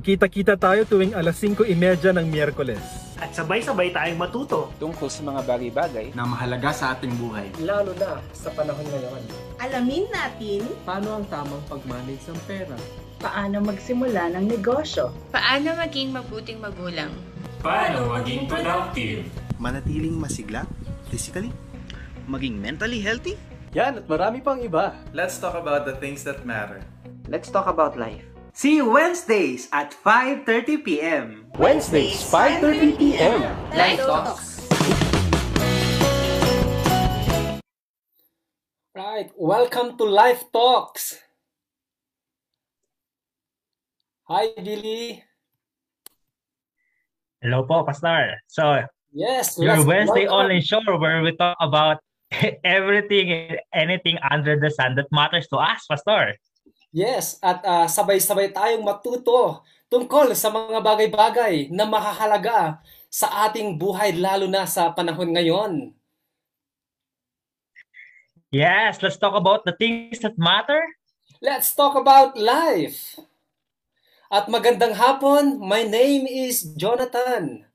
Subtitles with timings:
[0.00, 2.80] Magkita-kita tayo tuwing alas 5.30 ng Miyerkules.
[3.20, 4.72] At sabay-sabay tayong matuto.
[4.80, 7.52] tungkol sa mga bagay-bagay na mahalaga sa ating buhay.
[7.60, 9.20] lalo na sa panahon ngayon.
[9.60, 12.72] Alamin natin Paano ang tamang pag-manage ng pera?
[13.20, 15.12] paano magsimula ng negosyo.
[15.28, 17.12] Paano maging mabuting magulang?
[17.60, 19.28] Paano maging productive?
[19.60, 20.64] manatiling masigla
[21.12, 21.52] physically,
[22.24, 23.36] maging mentally healthy,
[23.76, 24.96] Yan at marami pang iba.
[25.12, 26.80] Let's talk about the things that matter.
[27.30, 31.56] let's talk about life See you Wednesdays at 5.30pm.
[31.58, 33.40] Wednesdays, 5.30pm.
[33.76, 34.46] Life Talks!
[38.94, 41.18] Right, welcome to Life Talks.
[44.28, 45.24] Hi, Billy.
[47.40, 48.36] Hello po, Pastor.
[48.48, 51.98] So, Yes, your Wednesday welcome- online show where we talk about
[52.62, 56.36] everything and anything under the sun that matters to us, Pastor.
[56.90, 64.14] Yes, at ah, sabay-sabay tayong matuto tungkol sa mga bagay-bagay na mahahalaga sa ating buhay
[64.18, 65.94] lalo na sa panahon ngayon.
[68.50, 70.82] Yes, let's talk about the things that matter.
[71.38, 73.22] Let's talk about life.
[74.26, 77.66] At magandang hapon, my name is Jonathan.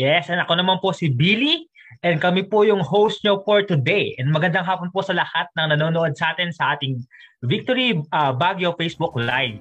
[0.00, 1.68] Yes, and ako naman po si Billy.
[2.04, 4.16] And kami po yung host nyo for today.
[4.18, 7.00] And magandang hapon po sa lahat ng nanonood sa atin sa ating
[7.44, 9.60] Victory uh, Baguio Facebook Live.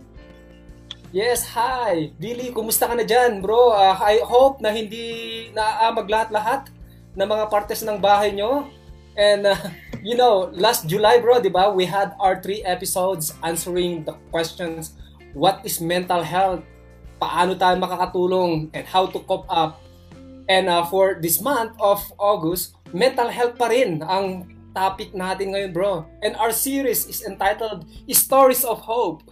[1.12, 2.16] Yes, hi.
[2.18, 3.76] Billy, kumusta ka na dyan, bro?
[3.76, 6.74] Ah, I hope na hindi naaamag lahat-lahat
[7.14, 8.66] ng mga partes ng bahay nyo.
[9.14, 9.60] And, ah,
[10.02, 14.98] you know, last July, bro, di ba, we had our three episodes answering the questions,
[15.36, 16.66] what is mental health?
[17.22, 18.74] Paano tayo makakatulong?
[18.74, 19.84] And how to cope up?
[20.50, 25.72] And ah, for this month of August, mental health pa rin ang topic natin ngayon,
[25.72, 26.04] bro.
[26.26, 29.24] And our series is entitled Stories of Hope.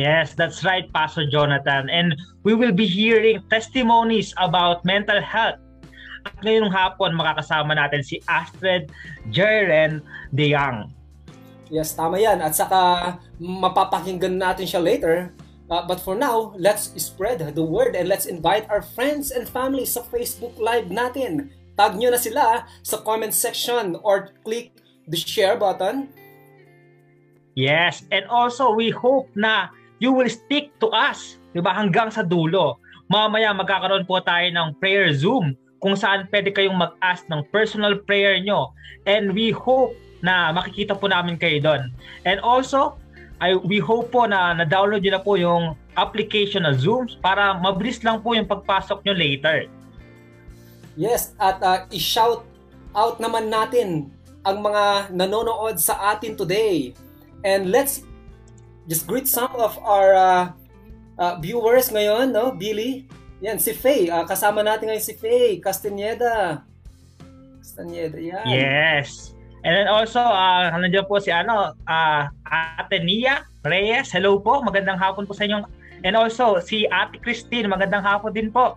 [0.00, 1.92] Yes, that's right, Pastor Jonathan.
[1.92, 5.60] And we will be hearing testimonies about mental health.
[6.24, 8.88] At ngayong hapon, makakasama natin si Astrid
[9.28, 10.00] Jeren
[10.32, 10.88] De Young.
[11.68, 12.40] Yes, tama yan.
[12.40, 15.36] At saka mapapakinggan natin siya later.
[15.70, 19.86] Uh, but for now, let's spread the word and let's invite our friends and family
[19.86, 21.52] sa Facebook Live natin.
[21.80, 24.76] Tag nyo na sila sa comment section or click
[25.08, 26.12] the share button.
[27.56, 32.20] Yes, and also we hope na you will stick to us, 'di ba, hanggang sa
[32.20, 32.76] dulo.
[33.08, 38.36] Mamaya magkakaroon po tayo ng prayer Zoom kung saan pwede kayong mag-ask ng personal prayer
[38.44, 38.76] nyo.
[39.08, 41.96] And we hope na makikita po namin kayo doon.
[42.28, 43.00] And also,
[43.40, 48.04] I, we hope po na na-download nyo na po yung application na Zoom para mabilis
[48.04, 49.64] lang po yung pagpasok nyo later.
[51.00, 52.44] Yes, at uh, i-shout
[52.92, 54.12] out naman natin
[54.44, 56.92] ang mga nanonood sa atin today.
[57.40, 58.04] And let's
[58.84, 60.44] just greet some of our uh,
[61.16, 62.52] uh, viewers ngayon, no?
[62.52, 63.08] Billy.
[63.40, 64.12] Yan, si Faye.
[64.12, 66.68] Uh, kasama natin ngayon si Faye Castaneda.
[67.64, 68.44] Castaneda, yan.
[68.44, 69.32] Yes.
[69.64, 74.12] And then also, uh, nandiyan po si ano, uh, Ate Nia Reyes.
[74.12, 75.64] Hello po, magandang hapon po sa inyo.
[76.04, 78.76] And also, si Ate Christine, magandang hapon din po.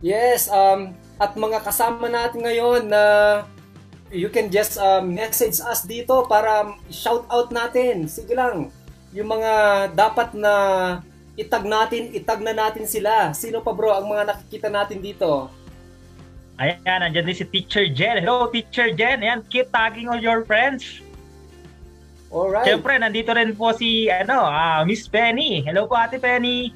[0.00, 3.04] Yes, um, at mga kasama natin ngayon na
[4.08, 8.08] you can just uh, message us dito para shout out natin.
[8.08, 8.72] Sige lang,
[9.12, 9.52] yung mga
[9.92, 10.54] dapat na
[11.36, 13.36] itag natin, itag na natin sila.
[13.36, 15.52] Sino pa bro ang mga nakikita natin dito?
[16.60, 18.20] Ayan, nandiyan din si Teacher Jen.
[18.20, 19.24] Hello, Teacher Jen.
[19.24, 21.00] Ayan, keep tagging all your friends.
[22.28, 22.68] Alright.
[22.68, 25.64] Siyempre, nandito rin po si ano, ah, Miss Penny.
[25.64, 26.72] Hello po, Ate Penny.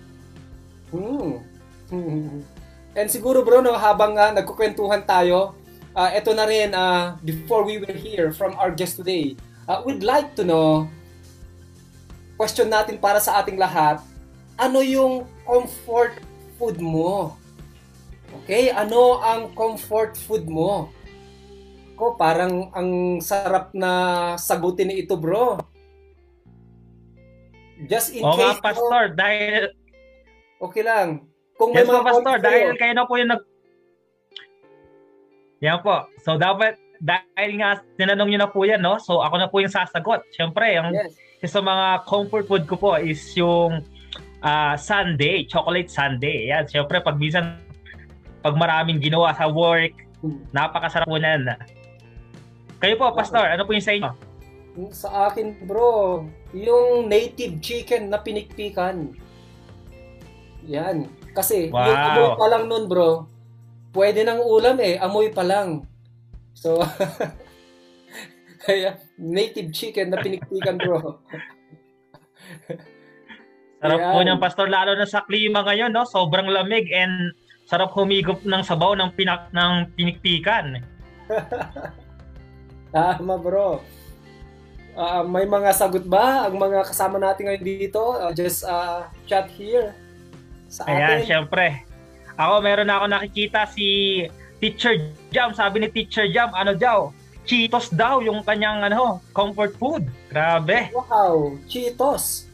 [0.93, 1.41] Hmm.
[2.95, 5.59] And siguro bro, no, habang uh, nagkukwentuhan tayo,
[5.99, 9.35] uh, ito na rin, uh, before we will hear from our guest today,
[9.67, 10.87] uh, we'd like to know,
[12.39, 13.99] question natin para sa ating lahat,
[14.55, 16.23] ano yung comfort
[16.55, 17.35] food mo?
[18.43, 20.91] Okay, ano ang comfort food mo?
[21.95, 25.59] Ko parang ang sarap na sagutin ni ito, bro.
[27.91, 29.63] Just in O nga, case, Pastor, no, dahil...
[30.63, 31.27] okay lang.
[31.55, 33.43] Kung may Yes po, mga Pastor, dahil kayo- na po yung nag...
[35.63, 35.97] Yan po.
[36.21, 38.99] So, dapat, dahil nga, tinanong nyo na po yan, no?
[38.99, 40.27] So, ako na po yung sasagot.
[40.35, 41.15] Siyempre, ang Yes.
[41.41, 43.85] isa sa mga comfort food ko po is yung
[44.45, 46.53] ah, sundae, chocolate sundae.
[46.53, 47.57] Yan, siyempre, pag minsan,
[48.45, 49.95] pag maraming ginawa sa work,
[50.53, 51.49] napakasarap po nan.
[52.77, 54.11] Kayo po, Pastor, ano po yung sa inyo?
[54.91, 59.17] Sa akin, bro, yung native chicken na pinikpikan.
[60.67, 61.09] Yan.
[61.35, 61.83] Kasi, Wow.
[61.83, 63.27] yung amoy pa lang nun, bro,
[63.91, 65.83] pwede ng ulam eh, amoy pa lang.
[66.55, 66.79] So,
[68.65, 70.97] Kaya, native chicken na pinikpikan, bro.
[73.85, 74.25] Sarap po Ayan.
[74.25, 76.09] niyang pastor lalo na sa klima ngayon, no?
[76.09, 77.37] Sobrang lamig and
[77.69, 80.81] sarap humigop ng sabaw ng pinak ng pinikpikan.
[82.95, 83.85] Tama, bro.
[84.97, 88.17] Ah, may mga sagot ba ang mga kasama natin ngayon dito?
[88.17, 89.93] Ah, just uh, chat here
[90.75, 91.27] sa Ayan, atin.
[91.31, 91.87] syempre.
[92.35, 93.87] Ako, meron na ako nakikita si
[94.59, 95.55] Teacher Jam.
[95.55, 97.15] Sabi ni Teacher Jam, ano daw?
[97.47, 100.03] Cheetos daw yung kanyang ano, comfort food.
[100.35, 100.91] Grabe.
[100.91, 102.51] Wow, Cheetos.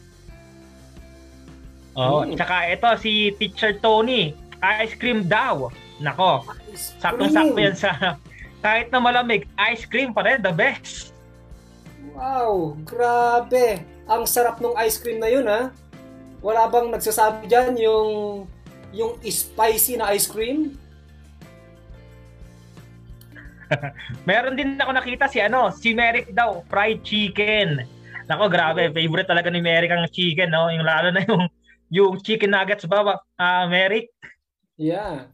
[1.97, 2.29] Oo.
[2.29, 2.37] Mm.
[2.37, 4.37] Tsaka ito, si Teacher Tony.
[4.61, 5.73] Ice cream daw.
[5.97, 6.45] Nako,
[7.01, 8.21] saktong-sakto yan sa...
[8.61, 11.17] Kahit na malamig, ice cream pa rin, the best.
[12.13, 13.81] Wow, grabe.
[14.05, 15.73] Ang sarap ng ice cream na yun, ha?
[16.41, 18.09] Wala bang nagsasabi dyan yung,
[18.91, 20.73] yung spicy na ice cream?
[24.29, 27.85] Meron din ako nakita si ano, si Merrick daw, fried chicken.
[28.27, 30.67] Nako, grabe, favorite talaga ni Merrick ang chicken, no?
[30.73, 31.45] Yung lalo na yung
[31.91, 34.11] yung chicken nuggets ba, ba ah, Merrick?
[34.79, 35.27] Yeah.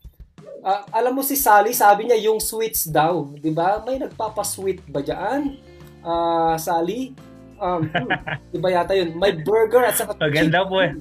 [0.66, 3.80] Ah, alam mo si Sally, sabi niya yung sweets daw, 'di ba?
[3.86, 5.62] May nagpapa-sweet ba diyan?
[6.02, 7.14] Ah, Sally?
[7.58, 7.90] Um,
[8.58, 9.18] iba yata yun.
[9.18, 10.94] May burger at saka Maganda po eh.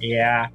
[0.00, 0.48] Yeah.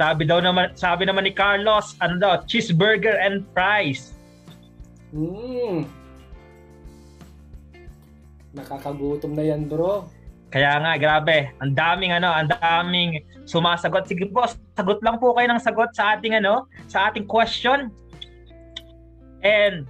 [0.00, 4.16] Sabi daw naman, sabi naman ni Carlos, ano daw, cheeseburger and fries.
[5.12, 5.84] Hmm.
[8.56, 10.08] Nakakagutom na yan, bro.
[10.50, 14.08] Kaya nga, grabe, ang daming ano, ang daming sumasagot.
[14.10, 17.92] Sige po, sagot lang po kayo ng sagot sa ating ano, sa ating question.
[19.46, 19.86] And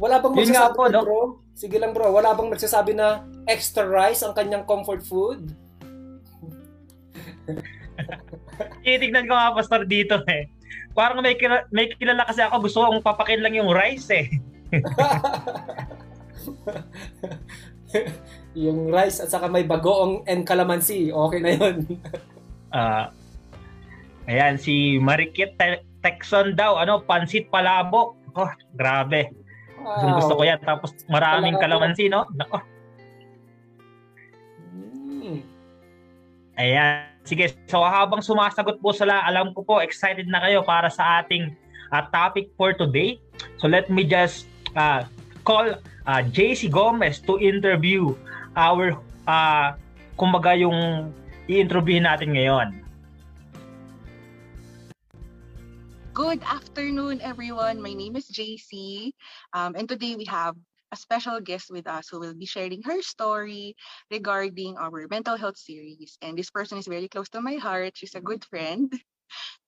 [0.00, 1.00] Wala bang magsasabi, po, no?
[1.04, 1.20] bro?
[1.60, 2.08] Sige lang, bro.
[2.08, 5.52] Wala bang nagsasabi na extra rice ang kanyang comfort food?
[8.84, 10.48] titignan ko nga pastor dito eh.
[10.96, 14.32] Parang may kilala, may kilala kasi ako gusto kong papakin lang yung rice eh.
[18.64, 21.12] yung rice at saka may bagoong and calamansi.
[21.12, 21.84] Okay na yun.
[22.70, 23.10] Ah.
[24.30, 28.14] ayan si Marikit Te- Texon daw, ano, pansit palabok.
[28.38, 28.46] Oh,
[28.78, 29.39] grabe.
[29.80, 30.60] Gustong gusto ko yan.
[30.60, 32.28] Tapos maraming kalamansi, no?
[32.36, 32.58] Nako.
[34.72, 35.38] Hmm.
[36.60, 37.08] Ayan.
[37.24, 41.52] Sige, so habang sumasagot po sila, alam ko po, excited na kayo para sa ating
[41.92, 43.20] uh, topic for today.
[43.60, 45.04] So let me just uh,
[45.44, 45.76] call
[46.08, 48.16] uh, JC Gomez to interview
[48.56, 48.96] our,
[49.28, 49.76] uh,
[50.16, 51.12] kumbaga yung
[51.46, 52.79] i-interviewin natin ngayon.
[56.12, 57.80] Good afternoon, everyone.
[57.80, 59.12] My name is JC,
[59.54, 60.58] um, and today we have
[60.90, 63.76] a special guest with us who will be sharing her story
[64.10, 66.18] regarding our mental health series.
[66.20, 67.94] And this person is very close to my heart.
[67.94, 68.90] She's a good friend.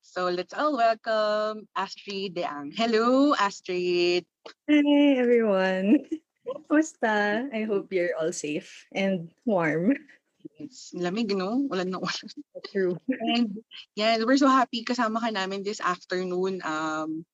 [0.02, 2.74] So let's all welcome Astrid Deang.
[2.74, 4.26] Hello, Astrid.
[4.68, 6.04] Hi, everyone.
[6.44, 7.48] Kumusta?
[7.54, 9.94] I hope you're all safe and warm.
[10.58, 11.66] It's lamig, no?
[11.70, 12.28] Ulan na ulan.
[12.72, 12.98] True.
[13.08, 13.58] And
[13.94, 16.62] yeah, we're so happy kasama ka namin this afternoon.
[16.64, 17.24] Um,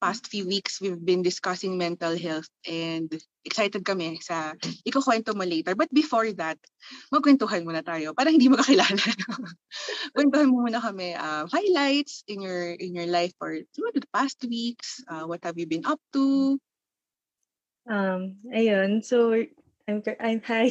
[0.00, 3.12] past few weeks, we've been discussing mental health and
[3.44, 4.56] excited kami sa
[4.88, 5.76] ikukwento mo later.
[5.76, 6.56] But before that,
[7.12, 8.16] magkwentuhan muna tayo.
[8.16, 8.96] Para hindi magkakilala.
[10.16, 14.40] Kwentuhan mo muna kami uh, highlights in your in your life for siguro the past
[14.48, 15.04] weeks.
[15.04, 16.56] Uh, what have you been up to?
[17.84, 19.04] Um, ayun.
[19.04, 19.36] So,
[19.90, 20.70] I'm, I'm, hi,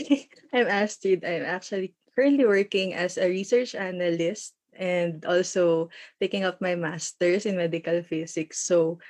[0.55, 1.27] I'm Astrid.
[1.27, 5.91] I'm actually currently working as a research analyst and also
[6.23, 8.63] taking up my master's in medical physics.
[8.63, 9.03] So,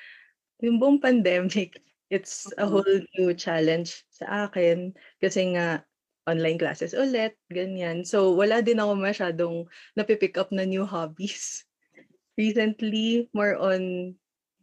[0.65, 1.77] yung buong pandemic,
[2.09, 5.85] it's a whole new challenge sa akin kasi nga
[6.25, 8.01] online classes ulit, ganyan.
[8.01, 11.69] So, wala din ako masyadong napipick up na new hobbies.
[12.39, 14.13] Recently, more on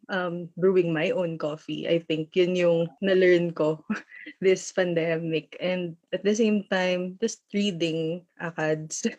[0.08, 1.88] um, brewing my own coffee.
[1.88, 3.84] I think yun yung na-learn ko
[4.40, 5.56] this pandemic.
[5.60, 9.14] And at the same time, just reading ACADS.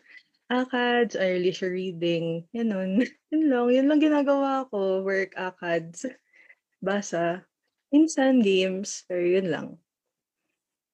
[0.48, 2.92] ACADS, leisure reading, yun nun.
[3.28, 5.04] Yun lang, yun lang ginagawa ko.
[5.04, 6.08] Work, ACADS,
[6.80, 7.44] basa.
[7.92, 9.68] Minsan games, pero yun lang.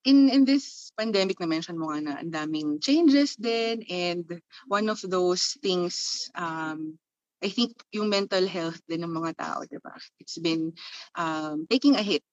[0.05, 4.29] in in this pandemic na mention mo nga na ang daming changes din and
[4.69, 7.01] one of those things um
[7.45, 9.93] I think yung mental health din ng mga tao, di ba?
[10.17, 10.73] It's been
[11.13, 12.25] um, taking a hit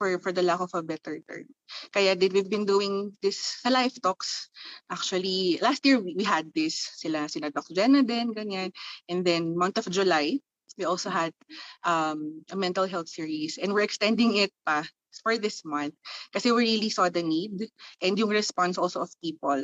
[0.00, 1.44] for for the lack of a better term.
[1.92, 4.48] Kaya did we've been doing this sa live talks.
[4.88, 8.72] Actually, last year we, we had this sila sila Doc Jenna din ganyan
[9.10, 10.40] and then month of July
[10.78, 11.34] we also had
[11.82, 14.86] um, a mental health series and we're extending it pa
[15.26, 15.98] for this month
[16.30, 17.66] kasi we really saw the need
[17.98, 19.58] and yung response also of people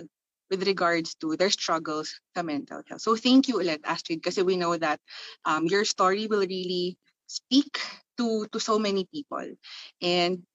[0.54, 3.02] with regards to their struggles sa mental health.
[3.02, 5.02] So thank you ulit Astrid because we know that
[5.42, 6.94] um, your story will really
[7.26, 7.82] speak
[8.22, 9.58] to to so many people.
[9.98, 10.46] And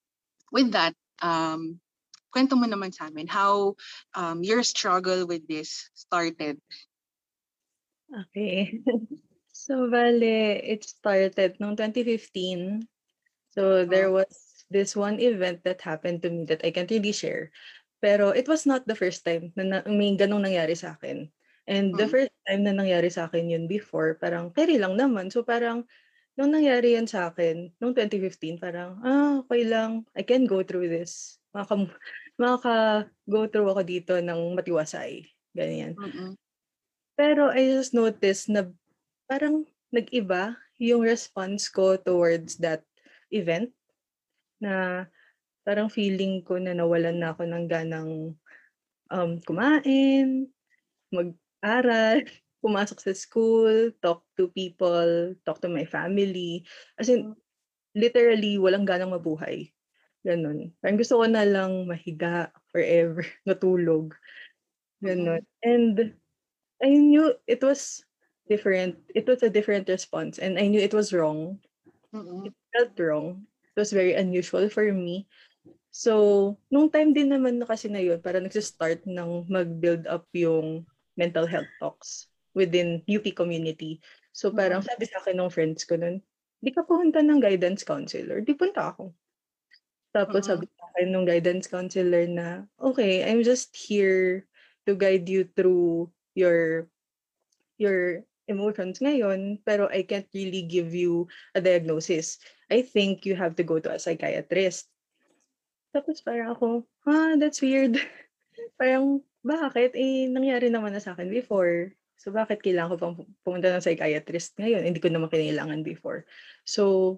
[0.55, 1.83] with that, um,
[2.31, 3.75] kwento mo naman sa amin how
[4.15, 6.55] um, your struggle with this started.
[8.09, 8.79] Okay.
[9.53, 10.23] so, bale,
[10.63, 12.87] it started noong 2015.
[13.51, 17.51] So, there was this one event that happened to me that I can't really share.
[17.99, 21.27] Pero it was not the first time na, na may ganong nangyari sa akin.
[21.69, 22.11] And the Mm.
[22.11, 25.29] first time na nangyari sa akin yun before, parang carry lang naman.
[25.29, 25.85] So parang
[26.39, 30.07] nung nangyari yan sa akin, nung 2015, parang, ah, okay lang.
[30.15, 31.37] I can go through this.
[31.51, 31.91] Makaka,
[32.39, 35.27] makaka-go through ako dito ng matiwasay.
[35.53, 35.99] Ganyan.
[35.99, 36.39] Mm-mm.
[37.19, 38.71] Pero I just noticed na
[39.27, 42.87] parang nag-iba yung response ko towards that
[43.29, 43.75] event
[44.63, 45.05] na
[45.69, 48.33] parang feeling ko na nawalan na ako ng ganang
[49.13, 50.49] um, kumain,
[51.13, 52.25] mag-aral,
[52.65, 56.65] pumasok sa school, talk to people, talk to my family.
[56.97, 57.37] As in,
[57.93, 59.69] literally, walang ganang mabuhay.
[60.25, 60.73] Ganon.
[60.81, 64.17] Parang gusto ko na lang mahiga forever, matulog.
[65.05, 65.45] Ganon.
[65.61, 66.17] And
[66.81, 68.01] I knew it was
[68.49, 68.97] different.
[69.13, 70.41] It was a different response.
[70.41, 71.61] And I knew it was wrong.
[72.09, 72.49] Mm-mm.
[72.49, 73.45] It felt wrong.
[73.63, 75.29] It was very unusual for me.
[75.89, 80.85] So, nung time din naman na kasi na yun, para nagsistart ng mag-build up yung
[81.17, 83.99] mental health talks within UP community.
[84.31, 86.21] So, parang sabi sa akin ng friends ko nun,
[86.61, 88.41] di ka pumunta ng guidance counselor.
[88.45, 89.15] Di punta ako.
[90.13, 90.49] Tapos Mm.
[90.49, 94.45] sabi sa akin ng guidance counselor na, okay, I'm just here
[94.89, 96.89] to guide you through your
[97.77, 102.41] your emotions ngayon, pero I can't really give you a diagnosis.
[102.73, 104.89] I think you have to go to a psychiatrist.
[105.89, 106.67] Tapos parang ako,
[107.09, 107.97] ah, that's weird.
[108.79, 109.95] parang, bakit?
[109.95, 111.95] Eh, nangyari naman na sa akin before.
[112.19, 114.83] So, bakit kailangan ko pang pu- pumunta ng psychiatrist ngayon?
[114.83, 116.27] Hindi ko naman kinailangan before.
[116.67, 117.15] So,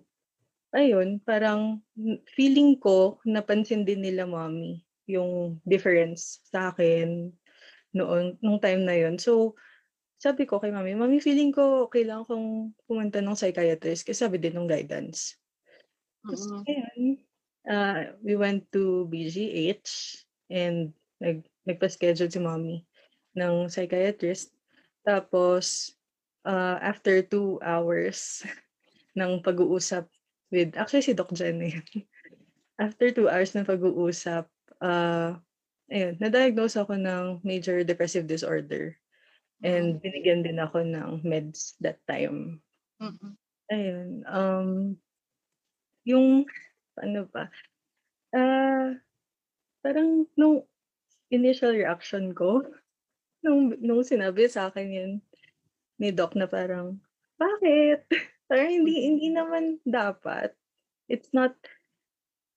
[0.71, 1.81] ayun, parang
[2.37, 7.33] feeling ko, napansin din nila mommy yung difference sa akin
[7.91, 9.17] noon, nung time na yun.
[9.17, 9.57] So,
[10.21, 12.47] sabi ko kay mami, mami, feeling ko kailangan kong
[12.85, 15.35] pumunta ng psychiatrist kasi sabi din ng guidance.
[16.21, 16.61] Tapos, Mm-mm.
[16.69, 17.01] ayun,
[17.69, 22.85] uh, we went to BGH and nag, nagpa-schedule si mommy
[23.37, 24.53] ng psychiatrist.
[25.05, 25.93] Tapos,
[26.45, 28.45] uh, after two hours
[29.19, 30.07] ng pag-uusap
[30.49, 31.87] with, actually si Doc Jen na yun.
[32.81, 34.49] After two hours ng pag-uusap,
[34.81, 35.37] uh,
[35.93, 38.97] ayun, na-diagnose ako ng major depressive disorder.
[39.61, 42.57] And binigyan din ako ng meds that time.
[42.97, 43.37] Mm-mm.
[43.69, 44.97] Ayun, um,
[46.09, 46.49] yung,
[46.99, 47.47] ano pa,
[48.35, 48.95] ah,
[49.79, 50.65] parang nung
[51.31, 52.65] initial reaction ko,
[53.45, 55.11] nung, nung sinabi sa akin yun
[56.01, 56.97] ni Doc na parang,
[57.37, 58.05] bakit?
[58.51, 60.51] Parang hindi, hindi naman dapat.
[61.07, 61.55] It's not,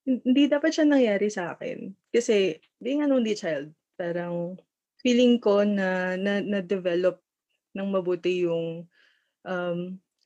[0.03, 1.95] hindi dapat siya nangyari sa akin.
[2.11, 4.59] Kasi, being an only child, parang
[4.99, 7.23] feeling ko na, na, na-develop
[7.79, 8.91] ng mabuti yung
[9.47, 9.79] um,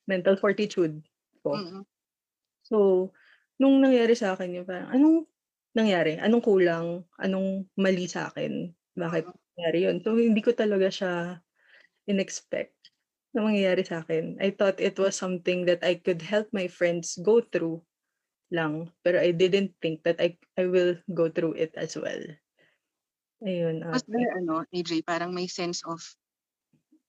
[0.08, 1.04] mental fortitude
[1.44, 1.52] ko.
[1.52, 1.84] Mm-mm.
[2.64, 2.76] So,
[3.58, 5.16] nung nangyari sa akin yun, parang, anong
[5.74, 6.16] nangyari?
[6.18, 7.06] Anong kulang?
[7.18, 8.70] Anong mali sa akin?
[8.94, 9.96] Bakit nangyari yun?
[10.02, 11.12] So, hindi ko talaga siya
[12.08, 12.74] in-expect
[13.36, 14.40] na mangyayari sa akin.
[14.40, 17.84] I thought it was something that I could help my friends go through
[18.48, 18.88] lang.
[19.04, 22.24] Pero I didn't think that I I will go through it as well.
[23.44, 23.84] Ayun.
[23.92, 24.16] Was ate.
[24.16, 26.00] there, ano, AJ, parang may sense of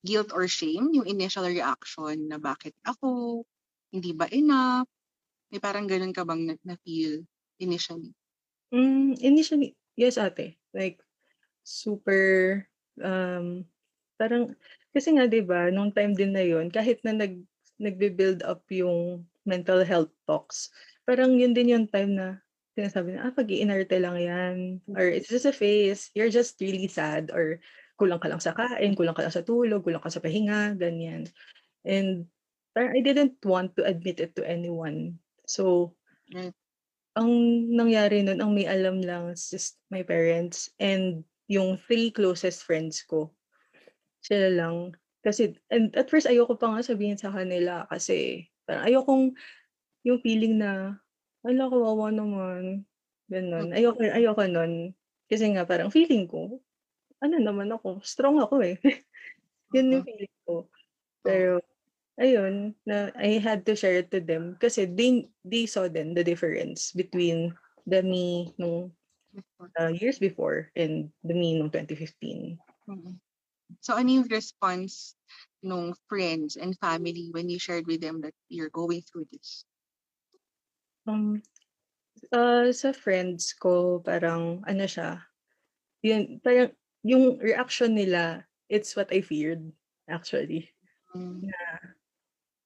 [0.03, 3.44] guilt or shame yung initial reaction na bakit ako,
[3.96, 4.88] hindi ba enough?
[5.50, 7.25] May parang ganun ka bang na- na-feel
[7.58, 8.13] initially?
[8.70, 10.62] Mm, initially, yes ate.
[10.77, 11.01] Like,
[11.65, 12.63] super,
[13.01, 13.65] um,
[14.22, 14.53] parang,
[14.94, 17.41] kasi nga 'di ba nung time din na yun, kahit na nag,
[17.82, 20.70] nagbe-build up yung mental health talks,
[21.10, 22.27] parang yun din yung time na
[22.77, 24.58] sinasabi na, ah, pag-iinarte lang yan.
[24.96, 26.13] Or it's just a phase.
[26.15, 27.34] You're just really sad.
[27.34, 27.60] Or
[28.00, 31.27] kulang ka lang sa kain, kulang ka lang sa tulog, kulang ka sa pahinga, ganyan.
[31.84, 32.27] And
[32.77, 35.20] I didn't want to admit it to anyone.
[35.50, 35.98] So,
[36.29, 36.53] Right.
[37.18, 37.32] ang
[37.74, 43.01] nangyari nun, ang may alam lang is just my parents and yung three closest friends
[43.01, 43.34] ko.
[44.22, 44.94] Sila lang.
[45.25, 49.25] Kasi, and at first ayoko pa nga sabihin sa kanila kasi parang ayokong
[50.06, 51.01] yung feeling na,
[51.44, 52.86] ala, kawawa naman.
[53.29, 53.74] Ganun.
[53.74, 54.94] Ayoko, ayoko nun.
[55.29, 56.62] Kasi nga parang feeling ko,
[57.24, 58.77] ano naman ako, strong ako eh.
[59.75, 60.68] Yun yung feeling ko.
[61.25, 61.60] Pero,
[62.19, 66.23] ayun, na I had to share it to them kasi they, they saw then the
[66.23, 67.55] difference between
[67.88, 68.91] the me nung
[69.79, 72.59] uh, years before and the me nung 2015.
[72.91, 73.15] Mm-mm.
[73.79, 75.15] So ano yung response
[75.61, 79.63] nung friends and family when you shared with them that you're going through this?
[81.05, 81.41] Um,
[82.33, 85.21] uh, sa friends ko, parang ano siya,
[86.01, 86.73] yun, parang
[87.05, 89.63] yung reaction nila, it's what I feared,
[90.09, 90.69] actually.
[91.15, 91.49] Mm.
[91.49, 91.59] Na,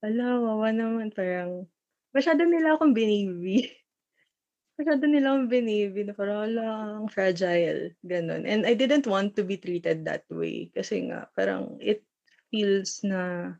[0.04, 1.64] ala, wawa naman, parang,
[2.12, 3.72] masyado nila akong binibi.
[4.76, 8.44] masyado nila akong binibi na parang, ala, ang fragile, ganun.
[8.44, 10.68] And I didn't want to be treated that way.
[10.76, 12.04] Kasi nga, parang, it
[12.52, 13.56] feels na,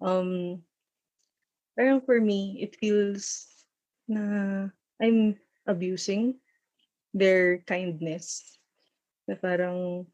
[0.00, 0.64] um,
[1.76, 3.44] parang for me, it feels
[4.08, 4.68] na
[5.04, 5.36] I'm
[5.68, 6.40] abusing
[7.12, 8.56] their kindness.
[9.28, 10.08] Na parang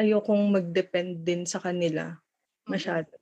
[0.00, 2.16] ayokong mag-depend din sa kanila
[2.64, 3.19] masyado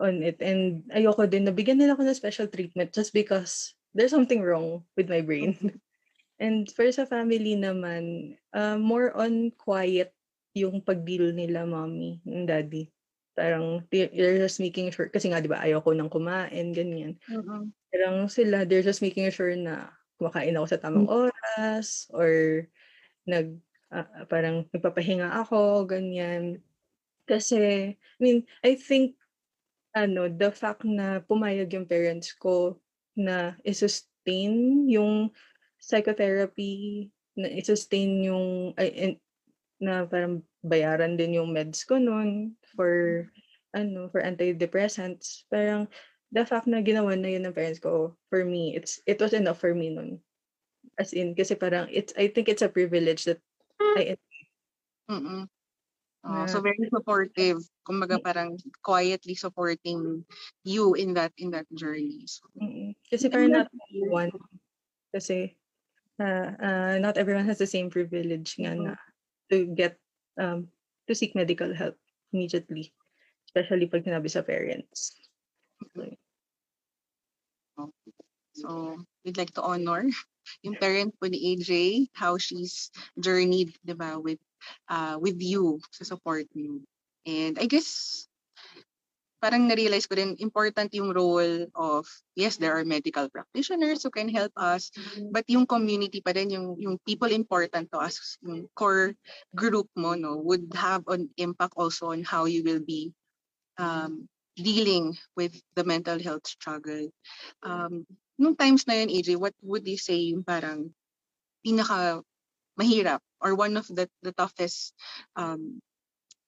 [0.00, 0.40] on it.
[0.40, 4.82] And ayoko din na bigyan nila ako ng special treatment just because there's something wrong
[4.96, 5.54] with my brain.
[6.40, 10.16] And for sa family naman, uh, more on quiet
[10.56, 12.88] yung pag-deal nila mommy and daddy.
[13.36, 17.20] Parang they- they're just making sure, kasi nga di ba ayoko nang kumain, ganyan.
[17.28, 17.68] Mm-mm.
[17.92, 22.64] Parang sila, they're just making sure na kumakain ako sa tamang oras or
[23.28, 23.60] nag
[23.92, 26.64] ah, parang nagpapahinga ako, ganyan.
[27.28, 29.19] Kasi, I mean, I think,
[29.94, 32.78] ano, the fact na pumayag yung parents ko
[33.18, 35.30] na i-sustain yung
[35.80, 39.20] psychotherapy, na i-sustain yung, ay, and-
[39.80, 43.24] na parang bayaran din yung meds ko noon for,
[43.72, 45.48] ano, for antidepressants.
[45.48, 45.88] Parang,
[46.30, 49.58] the fact na ginawa na yun ng parents ko, for me, it's it was enough
[49.58, 50.20] for me nun.
[51.00, 53.40] As in, kasi parang, it's, I think it's a privilege that
[53.80, 54.20] I
[55.10, 55.50] Mm-mm.
[56.20, 57.64] Oh, so very supportive.
[57.88, 60.24] Kumbaga parang quietly supporting
[60.68, 62.28] you in that in that journey.
[62.28, 64.30] So, Mm, Kasi parang not everyone,
[65.16, 65.56] kasi
[66.20, 68.92] uh, uh, not everyone has the same privilege nga na
[69.48, 69.96] to get,
[70.36, 70.68] um,
[71.08, 71.96] to seek medical help
[72.36, 72.92] immediately.
[73.48, 75.16] Especially pag sinabi sa parents.
[78.52, 80.04] So, we'd like to honor
[80.64, 81.70] yung parent po ni AJ,
[82.12, 84.38] how she's journeyed, di ba, with,
[84.88, 86.82] uh, with you, sa support niyo.
[87.26, 88.26] And I guess,
[89.40, 92.04] parang na-realize ko rin, important yung role of,
[92.36, 94.92] yes, there are medical practitioners who can help us,
[95.32, 99.16] but yung community pa rin, yung, yung people important to us, yung core
[99.56, 103.12] group mo, no, would have an impact also on how you will be
[103.80, 104.28] um,
[104.60, 107.08] dealing with the mental health struggle.
[107.64, 108.04] Um,
[108.36, 110.92] nung times na yun, AJ, what would you say yung parang
[111.64, 112.20] pinaka
[112.80, 114.96] mahirap or one of the, the toughest
[115.36, 115.84] um,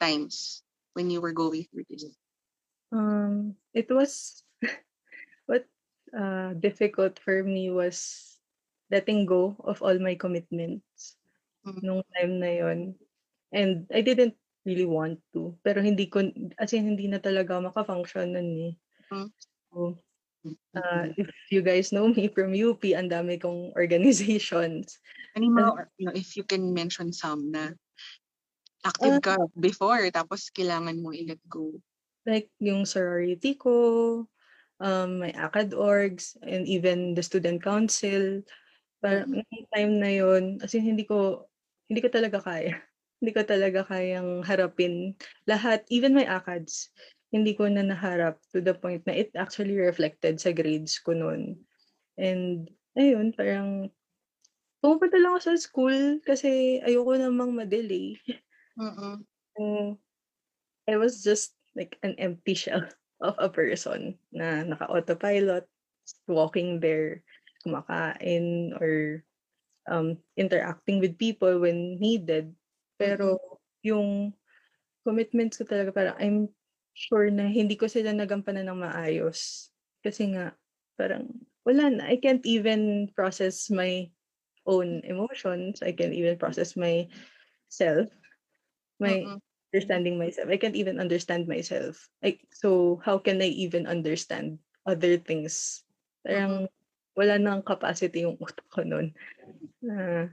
[0.01, 0.65] times
[0.97, 2.09] when you were going through this?
[2.93, 4.45] Um, it was
[5.47, 5.69] what
[6.17, 8.33] uh, difficult for me was
[8.91, 11.17] letting go of all my commitments
[11.65, 12.95] nung time na yon.
[13.53, 15.57] And I didn't really want to.
[15.63, 16.25] Pero hindi ko,
[16.59, 18.75] as in, hindi na talaga makafunction nun eh.
[19.73, 20.01] So,
[20.77, 24.99] uh, if you guys know me from UP, ang dami kong organizations.
[25.35, 27.73] Ano mga, you know, if you can mention some na
[28.83, 31.73] active ka before, tapos kailangan mo i-let go.
[32.27, 34.27] like yung sorority ko,
[34.79, 38.43] um, my ACAD orgs, and even the student council.
[39.03, 41.47] Parang nung time na yun, as in, hindi ko,
[41.91, 42.79] hindi ko talaga kaya.
[43.23, 45.15] Hindi ko talaga kayang harapin
[45.47, 46.91] lahat, even my ACADs,
[47.33, 51.57] hindi ko na naharap to the point na it actually reflected sa grades ko noon.
[52.21, 53.89] And, ayun, parang,
[54.85, 58.21] pumupunta lang ako sa school kasi ayoko namang madelay.
[58.77, 59.25] Mm-mm.
[59.57, 59.63] So,
[60.85, 62.85] I was just like an empty shell
[63.25, 65.65] of a person na naka-autopilot,
[66.29, 67.25] walking there,
[67.65, 69.25] kumakain, or
[69.89, 72.53] um, interacting with people when needed.
[72.99, 73.39] Pero
[73.81, 74.35] yung
[75.07, 76.39] commitments ko talaga parang I'm
[76.93, 79.73] sure na hindi ko sila nagampanan ng maayos.
[80.05, 80.57] Kasi nga,
[80.97, 81.29] parang
[81.65, 82.05] wala na.
[82.09, 84.11] I can't even process my
[84.67, 85.83] own emotions.
[85.83, 87.09] I can't even process my
[87.71, 88.11] self.
[89.01, 89.41] My Mm-mm.
[89.73, 90.53] understanding myself.
[90.53, 92.09] I can't even understand myself.
[92.21, 95.83] Like, so how can I even understand other things?
[96.23, 96.69] Parang
[97.17, 99.17] wala nang capacity yung utak ko nun.
[99.89, 100.29] Ah,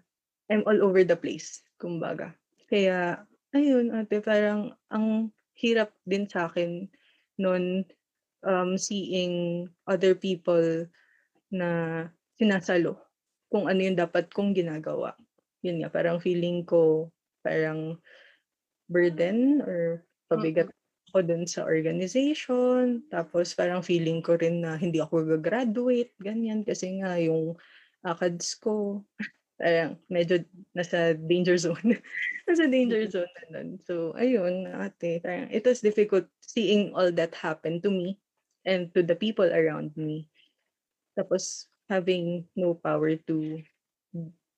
[0.50, 2.36] I'm all over the place, kumbaga.
[2.70, 6.88] Kaya, ayun, ate, parang ang hirap din sa akin
[7.36, 7.84] nun
[8.48, 10.88] um, seeing other people
[11.52, 12.08] na
[12.40, 12.96] sinasalo
[13.52, 15.18] kung ano yung dapat kong ginagawa.
[15.66, 17.12] Yun nga, parang feeling ko
[17.44, 18.00] parang
[18.88, 20.70] burden or pabigat
[21.10, 23.02] ako dun sa organization.
[23.10, 26.62] Tapos parang feeling ko rin na hindi ako gagraduate, ganyan.
[26.62, 27.58] Kasi nga yung
[28.06, 29.04] ACADS ko,
[29.60, 30.42] parang medyo
[30.72, 32.00] nasa danger zone.
[32.48, 33.78] nasa danger zone na nun.
[33.84, 38.18] So, ayun, ate, parang it was difficult seeing all that happen to me
[38.64, 40.32] and to the people around me.
[41.20, 43.60] Tapos, having no power to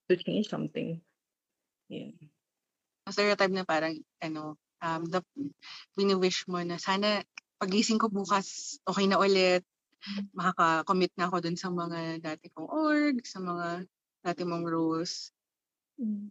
[0.06, 1.00] to change something.
[1.90, 2.14] Yeah.
[3.10, 5.20] stereotype na parang ano, um, the,
[5.98, 7.26] wini-wish mo na sana
[7.58, 9.66] pagising ko bukas, okay na ulit,
[10.34, 13.86] makaka-commit na ako dun sa mga dati kong org, sa mga
[14.22, 15.34] dati mong roles.
[15.98, 16.30] Mm.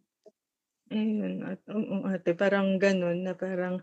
[0.91, 3.79] Ayun, at, oo, ate, parang ganun na parang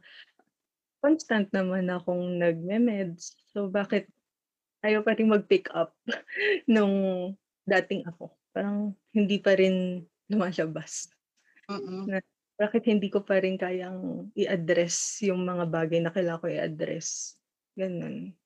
[1.01, 3.33] constant naman akong nagme-meds.
[3.49, 4.13] So, bakit
[4.85, 5.97] ayaw pa rin mag-pick up
[6.73, 7.33] nung
[7.65, 8.37] dating ako?
[8.53, 11.09] Parang hindi pa rin lumalabas.
[11.73, 12.13] Mm-mm.
[12.13, 12.21] Na,
[12.59, 17.39] bakit hindi ko pa rin kayang i-address yung mga bagay na kailangan ko i-address?
[17.73, 18.37] Ganun.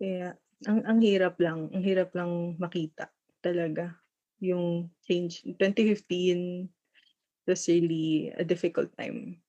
[0.00, 1.68] Kaya, ang, ang hirap lang.
[1.68, 3.12] Ang hirap lang makita
[3.44, 3.92] talaga
[4.40, 5.42] yung change.
[5.44, 6.68] 2015
[7.46, 9.40] was really a difficult time.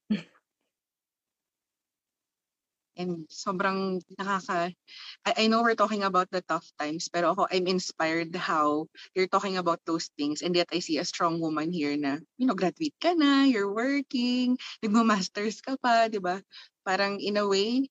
[3.00, 4.76] And sobrang nakaka...
[5.24, 9.32] I, I know we're talking about the tough times, pero ako, I'm inspired how you're
[9.32, 10.44] talking about those things.
[10.44, 13.72] And yet I see a strong woman here na, you know, graduate ka na, you're
[13.72, 16.44] working, nagmo-masters ka pa, di ba?
[16.84, 17.88] Parang in a way,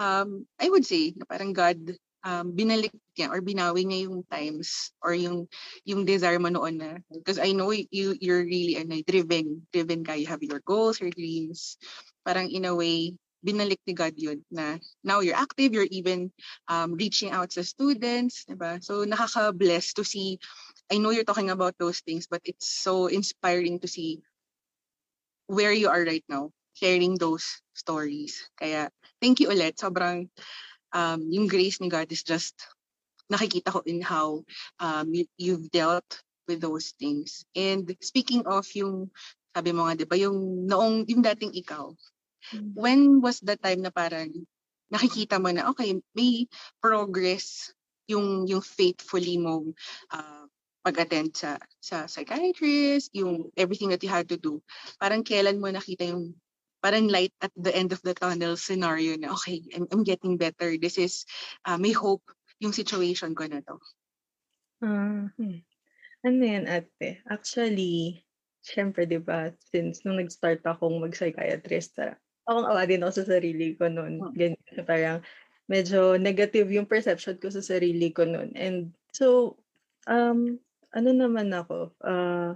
[0.00, 1.92] um, I would say, na parang God
[2.26, 5.46] um, binalik niya or binawi niya yung times or yung
[5.86, 6.98] yung desire mo noon na.
[7.14, 10.18] Because I know you you're really ano, driven driven ka.
[10.18, 11.78] You have your goals your dreams.
[12.26, 13.14] Parang in a way
[13.46, 14.74] binalik ni God yun na
[15.06, 15.70] now you're active.
[15.70, 16.34] You're even
[16.66, 20.42] um, reaching out sa students diba so nakaka-bless to see.
[20.90, 24.18] I know you're talking about those things but it's so inspiring to see
[25.46, 28.50] where you are right now sharing those stories.
[28.58, 28.90] Kaya
[29.22, 29.78] thank you ulit.
[29.78, 30.26] Sobrang
[30.96, 32.56] um, yung grace ni God is just
[33.28, 34.40] nakikita ko in how
[34.80, 36.06] um, you, you've dealt
[36.48, 37.44] with those things.
[37.52, 39.12] And speaking of yung,
[39.52, 41.92] sabi mo nga, di ba, yung noong, yung dating ikaw,
[42.72, 44.30] when was the time na parang
[44.88, 46.46] nakikita mo na, okay, may
[46.78, 47.74] progress
[48.06, 49.74] yung, yung faithfully mo
[50.14, 50.46] uh,
[50.86, 54.62] pag-attend sa, sa psychiatrist, yung everything that you had to do.
[55.02, 56.30] Parang kailan mo nakita yung
[56.86, 60.78] parang light at the end of the tunnel scenario na, okay, I'm, I'm getting better.
[60.78, 61.26] This is,
[61.66, 62.22] uh, may hope
[62.62, 63.74] yung situation ko na to.
[64.86, 65.66] Ah, hmm.
[66.22, 67.26] Ano yan ate?
[67.26, 68.22] Actually,
[68.62, 72.14] syempre 'di ba, since nung nag-start akong mag-psychiatrist, ah,
[72.46, 74.22] awang-awa din ako sa sarili ko noon.
[74.38, 75.18] Ganyan, na parang
[75.66, 78.54] medyo negative yung perception ko sa sarili ko noon.
[78.54, 79.58] And so,
[80.06, 80.62] um,
[80.94, 82.54] ano naman ako, uh,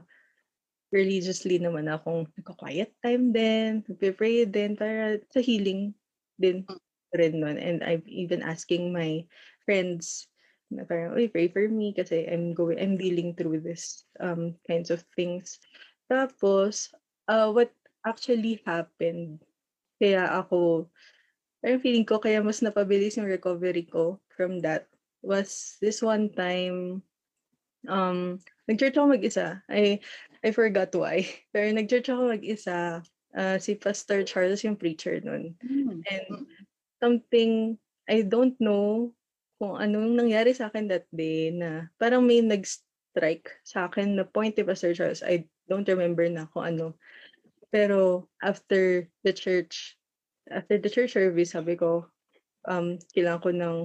[0.90, 5.94] religiously naman akong nagko-quiet time din, nagpe-pray din para sa healing
[6.38, 6.66] din
[7.14, 7.58] rin nun.
[7.58, 9.26] And I'm even asking my
[9.66, 10.30] friends
[10.70, 14.90] na parang, uy, pray for me kasi I'm going, I'm dealing through this um, kinds
[14.90, 15.58] of things.
[16.06, 16.94] Tapos,
[17.26, 17.74] uh, what
[18.06, 19.42] actually happened,
[19.98, 20.86] kaya ako,
[21.58, 24.86] parang feeling ko, kaya mas napabilis yung recovery ko from that,
[25.22, 27.02] was this one time,
[27.90, 28.38] um,
[28.70, 29.60] nag-church ako mag-isa.
[29.66, 29.98] I,
[30.40, 31.28] I forgot why.
[31.52, 33.04] Pero nag-church ako mag-isa.
[33.30, 35.54] Uh, si Pastor Charles yung preacher nun.
[36.10, 36.50] And
[36.98, 37.78] something,
[38.10, 39.14] I don't know
[39.60, 44.56] kung anong nangyari sa akin that day na parang may nag-strike sa akin na point
[44.56, 45.22] ni Pastor Charles.
[45.22, 46.98] I don't remember na kung ano.
[47.70, 49.94] Pero after the church,
[50.50, 52.08] after the church service, sabi ko,
[52.66, 53.76] um, kailangan ko ng,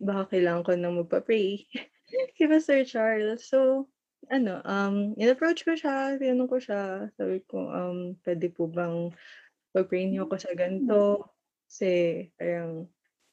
[0.00, 1.68] baka kailangan ko ng magpa-pray
[2.38, 3.44] kay Pastor Charles.
[3.44, 3.90] So,
[4.30, 9.10] ano, um, in-approach ko siya, tinanong ko siya, sabi ko, um, pwede po bang
[9.74, 11.32] pag-pray niyo ako sa ganito?
[11.66, 12.86] Kasi, parang,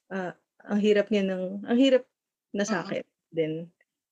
[0.10, 0.34] uh,
[0.66, 2.04] ang hirap niya ng, ang hirap
[2.56, 3.70] na sa akin din.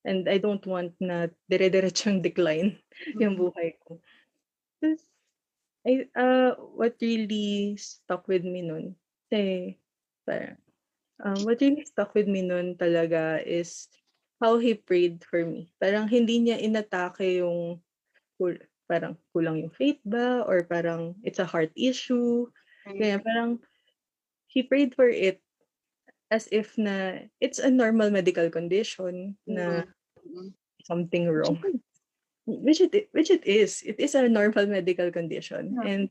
[0.08, 2.78] And I don't want na dire-diretsong decline
[3.18, 3.98] yung buhay ko.
[4.80, 5.02] Tapos,
[5.88, 8.94] I, uh, what really stuck with me nun,
[9.28, 9.76] kasi,
[10.28, 10.60] parang,
[11.24, 13.88] um, what really stuck with me nun talaga is
[14.42, 15.74] how he prayed for me.
[15.82, 17.82] Parang hindi niya inatake yung
[18.88, 22.48] parang kulang yung faith ba or parang it's a heart issue.
[22.88, 23.60] Kaya parang
[24.48, 25.42] he prayed for it
[26.32, 29.84] as if na it's a normal medical condition na
[30.86, 31.60] something wrong.
[32.48, 33.84] Which it which it is.
[33.84, 35.76] It is a normal medical condition.
[35.84, 36.08] And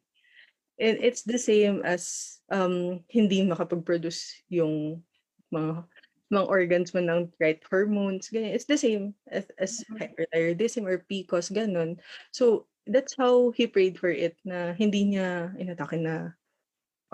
[0.76, 5.00] and it's the same as um hindi makapag-produce yung
[5.48, 5.88] mga
[6.32, 8.54] mga organs mo ng right hormones, ganyan.
[8.54, 12.02] It's the same as, as hyperthyroidism or PCOS, ganun.
[12.34, 16.34] So, that's how he prayed for it, na hindi niya inatake na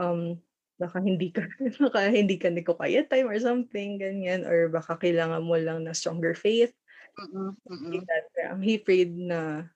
[0.00, 0.40] um,
[0.80, 1.44] baka hindi ka,
[1.84, 6.32] baka hindi ka nagko-quiet time or something, ganyan, or baka kailangan mo lang na stronger
[6.32, 6.72] faith.
[7.12, 8.00] Mm-mm, mm-mm.
[8.48, 9.68] um, he prayed na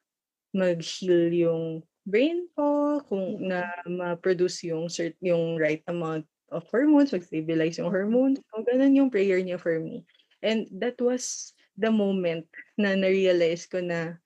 [0.57, 1.65] mag-heal yung
[2.09, 8.39] brain ko, kung na ma-produce yung cert yung right amount of hormones, mag-stabilize yung hormones.
[8.53, 10.07] So, ganun yung prayer niya for me.
[10.43, 12.49] And that was the moment
[12.81, 14.17] na na-realize ko na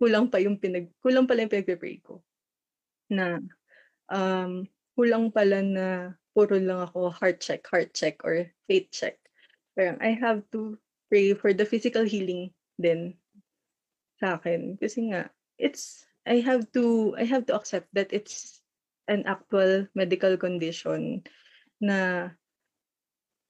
[0.00, 2.20] kulang pa yung pinag kulang pala yung pinagpe-pray ko.
[3.12, 3.40] Na
[4.12, 5.86] um kulang pala na
[6.34, 9.16] puro lang ako heart check, heart check or faith check.
[9.78, 13.14] Parang I have to pray for the physical healing din
[14.18, 18.63] sa akin kasi nga it's I have to I have to accept that it's
[19.08, 21.20] an actual medical condition
[21.80, 22.30] na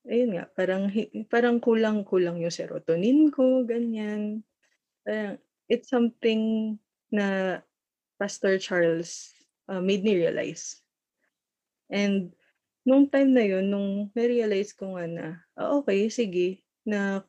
[0.05, 0.91] ayun nga parang
[1.33, 4.45] parang kulang-kulang yung serotonin ko ganyan.
[5.07, 5.41] Parang
[5.71, 6.75] it's something
[7.09, 7.59] na
[8.21, 9.33] Pastor Charles
[9.71, 10.83] uh, made me realize.
[11.89, 12.33] And
[12.85, 17.25] nung time na yun nung na-realize ko nga na ah, okay sige na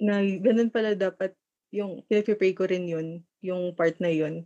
[0.00, 1.32] na ganun pala dapat
[1.72, 3.08] yung pinag-pray ko rin yun
[3.40, 4.44] yung part na yun.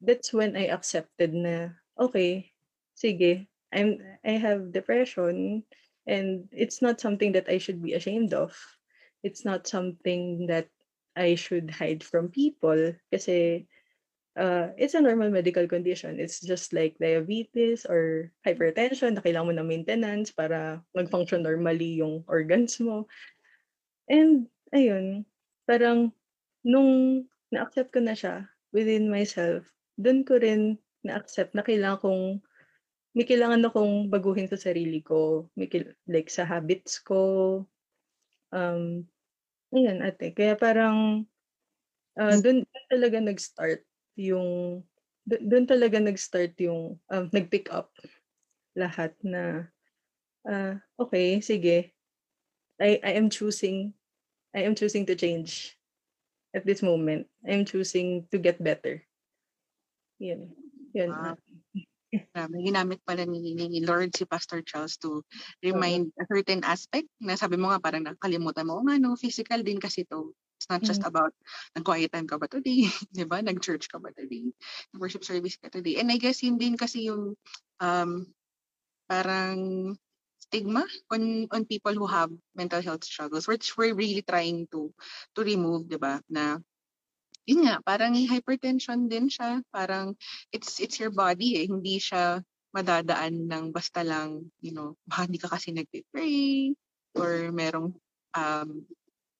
[0.00, 2.50] That's when I accepted na okay
[2.94, 5.66] sige I'm I have depression
[6.06, 8.54] and it's not something that I should be ashamed of
[9.24, 10.68] it's not something that
[11.16, 13.66] I should hide from people kasi
[14.36, 16.18] uh, it's a normal medical condition.
[16.18, 22.22] It's just like diabetes or hypertension na kailangan mo ng maintenance para mag-function normally yung
[22.30, 23.06] organs mo.
[24.10, 25.24] And ayun,
[25.64, 26.12] parang
[26.66, 32.22] nung na-accept ko na siya within myself, dun ko rin na-accept na kailangan kong
[33.14, 35.70] may kailangan akong baguhin sa sarili ko, may
[36.10, 37.62] like sa habits ko.
[38.50, 39.06] Um,
[39.70, 41.22] ayun ate, kaya parang
[42.18, 43.86] uh, dun, dun talaga nag-start
[44.18, 44.82] yung
[45.24, 47.94] dun talaga nag-start yung um, nag-pick up
[48.74, 49.70] lahat na
[50.44, 51.94] ah, okay, sige.
[52.82, 53.94] I I am choosing
[54.50, 55.78] I am choosing to change
[56.54, 57.30] at this moment.
[57.46, 59.02] I am choosing to get better.
[60.18, 60.63] Yun.
[60.94, 61.10] Yun.
[61.10, 61.34] Wow.
[61.34, 61.52] ate.
[62.34, 65.22] Grabe, ginamit pala ni, ni Lord si Pastor Charles to
[65.62, 69.62] remind a certain aspect na sabi mo nga parang nakalimutan mo, "Oo nga no, physical
[69.62, 70.34] din kasi to.
[70.58, 71.10] It's not just Mm.
[71.10, 71.34] about
[71.78, 73.42] nag-quiet time ka ba today, di ba?
[73.42, 74.50] Nag-church ka ba today?
[74.98, 75.98] Worship service ka today?
[76.02, 77.34] And I guess yun din kasi yung
[77.82, 78.10] um,
[79.10, 79.94] parang
[80.42, 84.92] stigma on on people who have mental health struggles which we're really trying to
[85.34, 86.18] to remove, di ba?
[86.30, 86.58] Na
[87.44, 89.60] yun nga, parang hypertension din siya.
[89.68, 90.16] Parang
[90.52, 91.66] it's it's your body eh.
[91.68, 92.40] Hindi siya
[92.74, 96.74] madadaan ng basta lang, you know, baka hindi ka kasi nagpe-pray
[97.14, 97.94] or merong
[98.34, 98.82] um,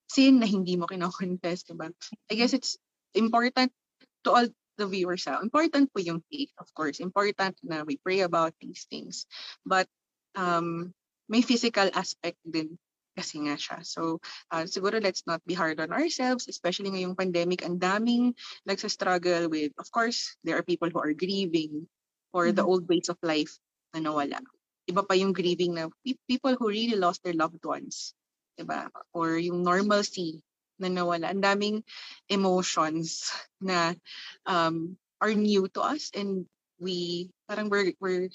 [0.06, 1.90] sin na hindi mo kino-confess, diba?
[2.30, 2.78] I guess it's
[3.18, 3.74] important
[4.22, 4.46] to all
[4.78, 5.42] the viewers ah.
[5.42, 7.02] Important po yung faith, of course.
[7.02, 9.26] Important na we pray about these things.
[9.66, 9.90] But
[10.38, 10.94] um,
[11.26, 12.78] may physical aspect din
[13.14, 13.80] kasi nga siya.
[13.86, 14.18] So,
[14.50, 17.62] uh, siguro let's not be hard on ourselves, especially ngayong pandemic.
[17.62, 18.34] Ang daming
[18.66, 21.86] nagsa-struggle with, of course, there are people who are grieving
[22.34, 22.68] for the Mhm.
[22.68, 23.56] old ways of life
[23.94, 24.42] na nawala.
[24.90, 28.12] Iba pa yung grieving na pe- people who really lost their loved ones.
[28.58, 28.90] Diba?
[29.14, 30.42] Or yung normalcy
[30.82, 31.30] na nawala.
[31.30, 31.76] Ang daming
[32.28, 33.30] emotions
[33.62, 33.94] na
[34.44, 36.44] um, are new to us and
[36.82, 38.28] we, parang we're, we're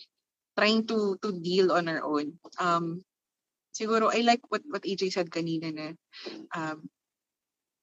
[0.57, 2.35] trying to to deal on our own.
[2.59, 3.03] Um,
[3.73, 5.87] siguro I like what what AJ said kanina na
[6.55, 6.89] um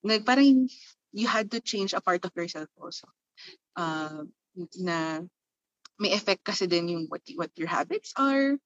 [0.06, 0.68] na parang
[1.16, 3.08] you had to change a part of yourself also.
[3.76, 4.24] Uh,
[4.80, 5.20] na
[6.00, 8.56] may effect kasi din yung what what your habits are.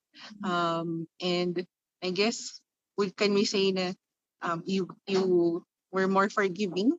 [0.42, 1.62] Um, and
[2.02, 2.58] I guess
[2.98, 3.94] we can we say na
[4.42, 5.62] um, you you
[5.94, 6.94] were more forgiving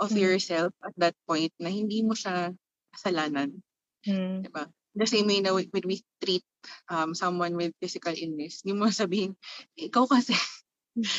[0.00, 0.20] of Mm.
[0.20, 2.56] yourself at that point na hindi mo siya
[2.96, 3.60] kasalanan.
[4.08, 4.48] Mm.
[4.48, 4.64] Diba?
[5.00, 6.44] The same way na when we treat
[6.92, 9.32] um, someone with physical illness, hindi mo sabihin,
[9.72, 10.36] ikaw kasi,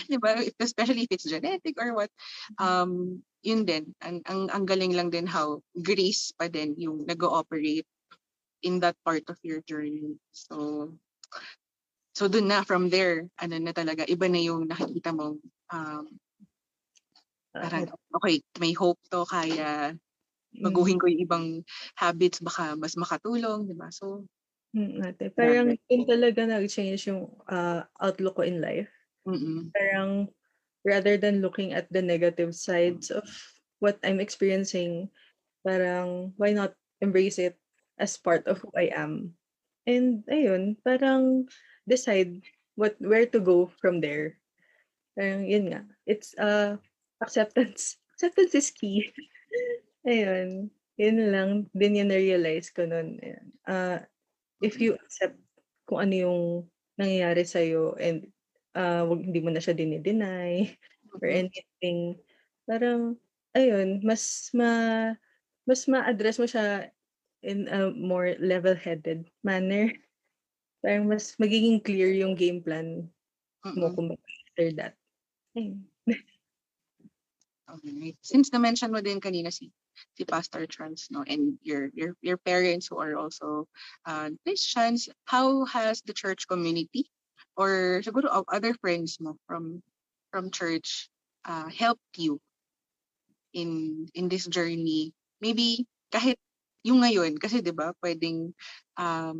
[0.05, 0.37] di ba?
[0.61, 2.13] Especially if it's genetic or what.
[2.61, 7.89] Um, yun din, ang, ang, ang galing lang din how grace pa din yung nag-ooperate
[8.61, 10.13] in that part of your journey.
[10.29, 10.93] So,
[12.13, 15.41] so dun na, from there, ano na talaga, iba na yung nakikita mo,
[15.73, 16.05] um,
[17.49, 19.97] parang, okay, may hope to, kaya
[20.55, 21.45] baguhin ko yung ibang
[21.95, 23.87] habits, baka mas makatulong, di ba?
[23.93, 24.27] So,
[24.71, 25.27] Mm, ate.
[25.35, 28.87] Parang yun talaga nag-change yung uh, outlook ko in life.
[29.27, 30.31] mm Parang
[30.87, 33.27] rather than looking at the negative sides of
[33.83, 35.11] what I'm experiencing,
[35.67, 37.59] parang why not embrace it
[37.99, 39.35] as part of who I am?
[39.83, 41.51] And ayun, parang
[41.83, 42.39] decide
[42.79, 44.39] what where to go from there.
[45.19, 45.83] Parang yun nga.
[46.07, 46.79] It's uh
[47.19, 47.99] acceptance.
[48.15, 49.09] Acceptance is key.
[50.07, 50.69] Ayun.
[50.99, 53.17] Yun lang din yung na-realize ko nun.
[53.65, 53.99] Uh,
[54.61, 55.37] if you accept
[55.89, 56.41] kung ano yung
[57.01, 58.29] nangyayari sa'yo and
[58.77, 60.77] uh, wag, hindi mo na siya dinideny,
[61.19, 62.15] or anything.
[62.69, 63.17] Parang,
[63.57, 64.71] ayun, mas ma
[65.67, 66.89] mas ma-address mo siya
[67.45, 69.93] in a more level-headed manner.
[70.85, 73.09] Parang mas magiging clear yung game plan
[73.77, 73.95] mo Mm.
[73.97, 74.93] kung after that.
[75.57, 75.90] Ayun.
[77.71, 78.15] Okay.
[78.19, 79.71] Since na-mention mo din kanina si
[80.17, 83.67] si Pastor Charles, no, and your your your parents who are also
[84.03, 87.07] uh, Christians, how has the church community
[87.55, 89.79] or siguro o- other friends mo from
[90.31, 91.07] from church
[91.47, 92.43] uh, helped you
[93.55, 95.15] in in this journey?
[95.39, 96.35] Maybe kahit
[96.83, 98.51] yung ngayon, kasi 'di ba, pwedeng
[98.99, 99.39] um,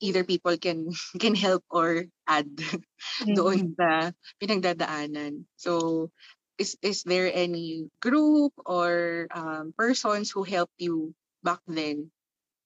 [0.00, 0.90] either people can
[1.22, 2.48] can help or add
[3.36, 5.46] doon sa pinagdadaanan.
[5.58, 6.10] So,
[6.58, 12.10] is is there any group or um, persons who helped you back then?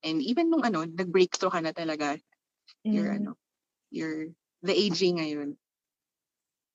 [0.04, 2.18] And even nung ano, nag-breakthrough ka na talaga,
[2.90, 3.16] your Mm.
[3.16, 3.36] ano,
[3.90, 5.58] your the aging ngayon.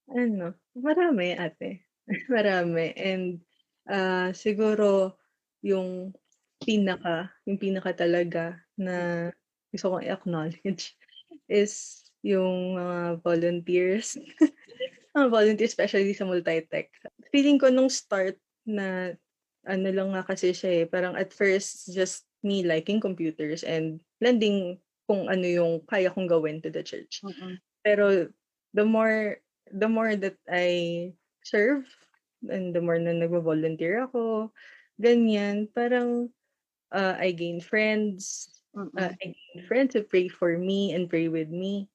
[0.08, 1.84] Ano, marami ate.
[2.32, 2.96] Marami.
[2.96, 3.44] And
[3.92, 5.20] ah, siguro
[5.60, 6.16] yung
[6.64, 9.28] pinaka, yung pinaka talaga na
[9.72, 10.96] gusto kong i-acknowledge
[11.52, 14.18] is yung mga volunteers.
[15.16, 16.92] mga volunteers, especially sa multi-tech.
[17.32, 19.16] Feeling ko nung start na
[19.68, 24.80] ano lang nga kasi siya eh, parang at first just me liking computers and lending
[25.08, 27.24] kung ano yung kaya kong gawin to the church.
[27.84, 28.32] Pero
[28.76, 29.40] the more
[29.72, 31.12] the more that I
[31.44, 31.88] serve
[32.48, 34.52] and the more na nagvo-volunteer ako,
[35.00, 36.32] ganyan, parang
[36.92, 38.52] uh, I gain friends.
[38.78, 41.90] Uh, I gain friends who pray for me and pray with me.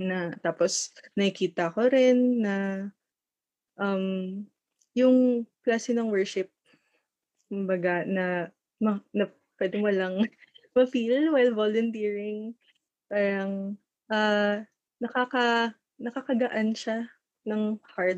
[0.00, 2.56] Na tapos nakikita ko rin na
[3.76, 4.40] um
[4.96, 6.48] yung klase ng worship
[7.52, 8.48] kumbaga na
[8.80, 9.28] ma, na
[9.60, 10.16] pwedeng walang
[10.74, 12.56] ma-feel while volunteering.
[13.12, 13.76] Parang
[14.08, 14.64] ah
[14.96, 17.04] nakaka nakakagaan siya
[17.44, 18.16] ng heart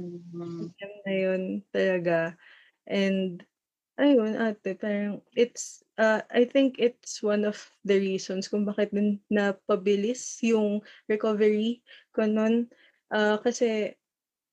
[0.79, 1.43] time na yun
[1.75, 2.39] talaga.
[2.87, 3.43] And
[3.99, 9.23] ayun ate, parang it's uh, I think it's one of the reasons kung bakit din
[9.31, 12.71] napabilis yung recovery ko nun.
[13.15, 13.95] Ah, kasi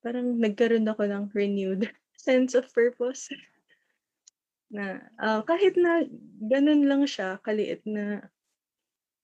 [0.02, 3.30] parang nagkaroon ako ng renewed sense of purpose.
[4.74, 6.06] Na ah, kahit na
[6.46, 8.24] ganun lang siya, kaliit na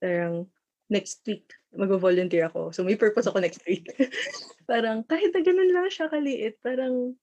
[0.03, 0.47] parang
[0.89, 2.73] next week magvo-volunteer ako.
[2.73, 3.87] So may purpose ako next week.
[4.71, 7.15] parang kahit na ganun lang siya kaliit, parang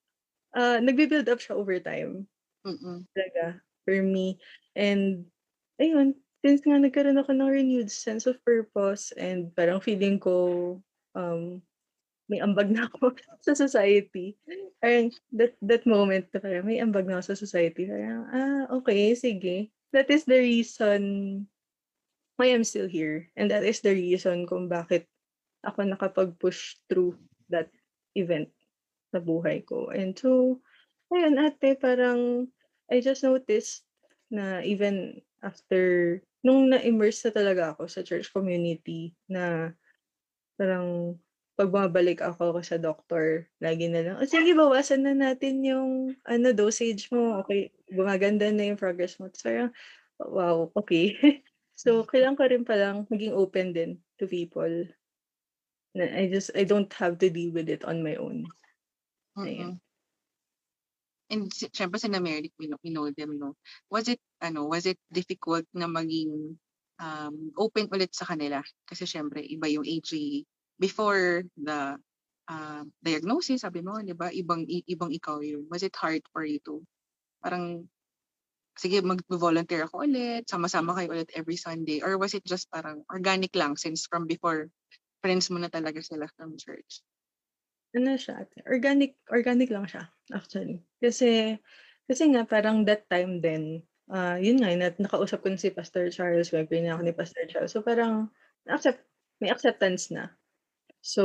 [0.56, 2.30] ah, nagbi-build up siya over time.
[3.14, 4.42] Talaga for me.
[4.74, 5.30] And
[5.78, 10.78] ayun, since nga nagkaroon ako ng renewed sense of purpose and parang feeling ko
[11.14, 11.62] um
[12.26, 13.14] may ambag na ako
[13.46, 14.34] sa society.
[14.82, 17.86] Parang that that moment na parang may ambag na ako sa society.
[17.86, 19.70] Parang, ah, okay, sige.
[19.94, 21.02] That is the reason
[22.36, 23.30] why I'm still here.
[23.38, 25.08] And that is the reason kung bakit
[25.64, 27.18] ako nakapag-push through
[27.50, 27.72] that
[28.18, 28.52] event
[29.14, 29.90] sa buhay ko.
[29.94, 30.60] And so,
[31.16, 32.52] ayun ate, parang
[32.92, 33.88] I just noticed
[34.30, 39.74] na even after, nung na-immerse na talaga ako sa church community na
[40.60, 41.18] parang
[41.56, 46.48] pag bumabalik ako sa doctor, lagi na lang, "O sige, bawasan na natin yung ano,
[46.52, 47.40] dosage mo.
[47.46, 49.32] Okay, gumaganda na yung progress mo.
[49.32, 49.72] Tapos parang,
[50.20, 51.16] wow, okay.
[51.82, 54.88] so, kailangan ko rin palang maging open din to people.
[55.96, 58.52] I just, I don't have to deal with it on my own.
[59.40, 59.80] Ayun.
[61.30, 63.58] And syempre si Mary, we know, we know them, no?
[63.90, 66.58] Was it, ano, was it difficult na maging
[67.02, 68.62] um, open ulit sa kanila?
[68.86, 70.12] Kasi syempre, iba yung AG
[70.78, 71.98] before the
[72.46, 74.30] uh, diagnosis, sabi mo, di ba?
[74.30, 75.66] Ibang, ibang ikaw yun.
[75.74, 76.86] Was it hard for you to,
[77.42, 77.90] parang,
[78.78, 82.06] sige, mag-volunteer ako ulit, sama-sama kayo ulit every Sunday?
[82.06, 84.70] Or was it just parang organic lang since from before,
[85.26, 87.02] friends mo na talaga sila from church?
[87.96, 90.04] Ano siya, organic organic lang siya
[90.36, 90.84] actually.
[91.00, 91.58] Kasi
[92.06, 93.82] kasi nga parang that time din,
[94.12, 97.46] ah yun nga na, nakausap ko na si Pastor Charles, mag na ako ni Pastor
[97.50, 97.72] Charles.
[97.74, 98.30] So parang
[98.68, 99.02] accept
[99.40, 100.32] may acceptance na.
[101.02, 101.24] So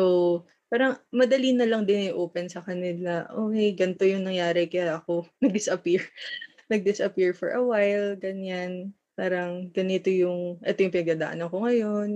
[0.70, 3.26] parang madali na lang din i-open sa kanila.
[3.34, 6.06] Okay, ganito yung nangyari kaya ako nag-disappear.
[6.72, 8.94] nag-disappear for a while, ganyan.
[9.18, 12.10] Parang ganito yung, ito yung pinagdadaanan ko ngayon.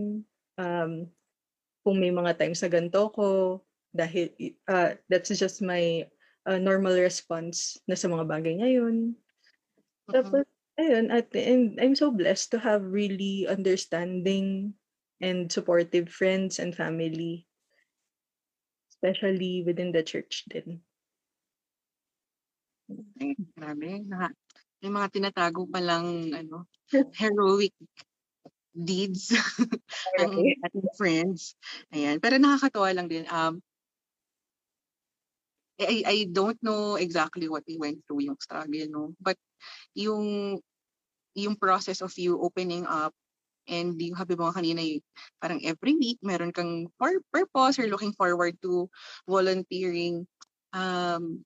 [0.55, 0.93] Um,
[1.83, 3.27] kung may mga times na ganito ko,
[3.95, 4.35] dahil
[4.67, 6.05] uh, that's just my
[6.45, 9.15] uh, normal response na sa mga bagay ngayon.
[10.11, 10.45] Tapos,
[10.77, 14.75] ayun, at the end, I'm so blessed to have really understanding
[15.23, 17.47] and supportive friends and family,
[18.93, 20.85] especially within the church din.
[23.17, 24.05] Ay, grabe.
[24.05, 24.29] Naka,
[24.85, 26.69] may mga tinatago palang ano,
[27.17, 27.73] heroic
[28.75, 29.33] deeds
[30.21, 30.35] ng
[30.67, 31.55] ating friends.
[31.95, 32.21] Ayan.
[32.21, 33.25] Pero nakakatuwa lang din.
[33.31, 33.63] Um,
[35.81, 39.15] I, I don't know exactly what we went through yung struggle, no?
[39.21, 39.37] But
[39.95, 40.61] yung
[41.35, 43.11] yung process of you opening up
[43.67, 45.03] and habi mo nga kanina, yung
[45.43, 48.87] parang every week meron kang pur- purpose or looking forward to
[49.27, 50.29] volunteering.
[50.71, 51.43] Um,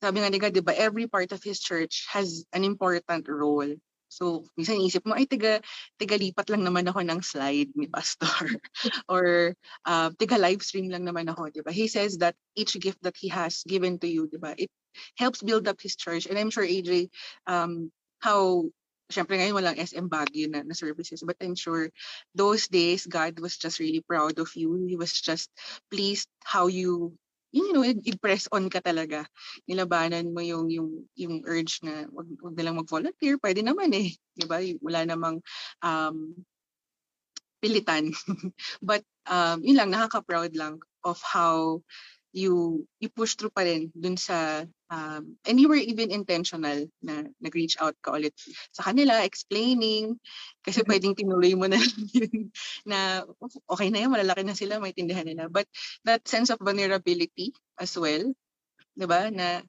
[0.00, 3.68] sabi nga nila, di ba, every part of his church has an important role.
[4.10, 5.62] So, minsan isip mo, ay, tiga,
[5.94, 8.58] tiga lipat lang naman ako ng slide ni Pastor.
[9.14, 9.54] Or,
[9.86, 11.70] uh, tiga live stream lang naman ako, di ba?
[11.70, 14.68] He says that each gift that he has given to you, di ba, it
[15.14, 16.26] helps build up his church.
[16.26, 17.14] And I'm sure, AJ,
[17.46, 18.66] um, how,
[19.14, 21.90] syempre ngayon walang SM Baguio na, na services, but I'm sure
[22.34, 24.74] those days, God was just really proud of you.
[24.90, 25.54] He was just
[25.90, 27.14] pleased how you
[27.52, 29.26] you know, i-press on ka talaga.
[29.66, 34.14] Nilabanan mo yung yung yung urge na wag, wag na lang mag-volunteer, pwede naman eh,
[34.38, 34.62] 'di ba?
[34.82, 35.42] Wala namang
[35.82, 36.16] um
[37.62, 38.10] pilitan.
[38.82, 41.84] But um yun lang nakaka-proud lang of how
[42.30, 47.26] you you push through pa rin dun sa um, and you were even intentional na
[47.42, 48.34] nag-reach out ka ulit
[48.70, 50.14] sa kanila explaining
[50.62, 51.78] kasi pwedeng tinuloy mo na
[52.90, 53.26] na
[53.66, 55.50] okay na yan malalaki na sila maintindihan nila.
[55.50, 55.66] But
[56.06, 57.50] that sense of vulnerability
[57.82, 58.22] as well
[58.94, 59.66] 'di ba na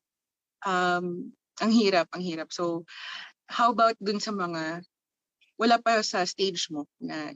[0.66, 2.54] um ang hirap ang hirap.
[2.54, 2.86] So
[3.50, 4.86] how about dun sa mga
[5.58, 7.34] wala pa sa stage mo na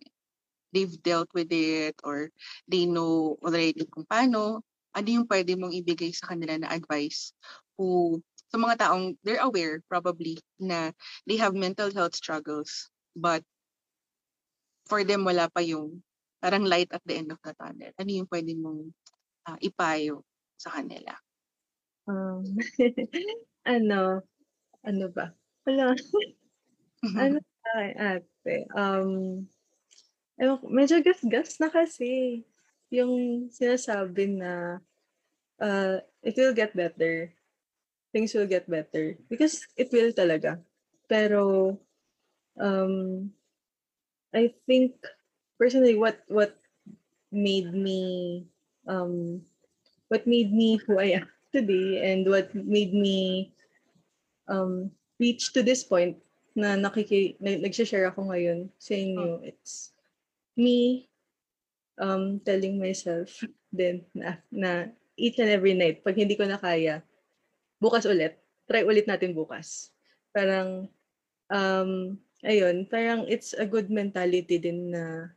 [0.73, 2.29] they've dealt with it or
[2.67, 4.65] they know already kung paano
[4.95, 7.35] ano yung pwede mong ibigay sa kanila na advice
[7.75, 10.95] who sa mga taong they're aware probably na
[11.27, 13.43] they have mental health struggles but
[14.87, 15.99] for them wala pa yung
[16.45, 17.89] parang light at the end of the tunnel.
[17.97, 18.93] Ano yung pwede mong
[19.49, 20.21] uh, ipayo
[20.61, 21.17] sa kanila?
[22.05, 22.45] Um,
[23.65, 24.21] ano,
[24.85, 25.33] ano ba?
[25.65, 25.97] Wala.
[27.17, 28.55] ano sa akin, ate?
[28.77, 29.09] Um,
[30.69, 32.45] medyo gas-gas na kasi
[32.89, 34.79] yung sinasabi na
[35.61, 37.31] uh, it will get better.
[38.13, 39.17] Things will get better.
[39.29, 40.59] Because it will talaga.
[41.09, 41.75] Pero,
[42.59, 43.29] um,
[44.33, 44.95] I think,
[45.59, 46.55] personally, what, what
[47.31, 48.45] made me,
[48.87, 49.41] um,
[50.07, 53.53] what made me who I am today and what made me
[54.47, 56.17] um, reach to this point
[56.55, 59.91] na nakiki, na, nagsishare ako ngayon sa inyo, it's
[60.55, 61.09] me
[61.99, 64.71] um, telling myself din na, na
[65.15, 67.03] each and every night, pag hindi ko na kaya,
[67.79, 68.39] bukas ulit.
[68.67, 69.91] Try ulit natin bukas.
[70.35, 70.89] Parang,
[71.51, 75.31] um, ayun, parang it's a good mentality din na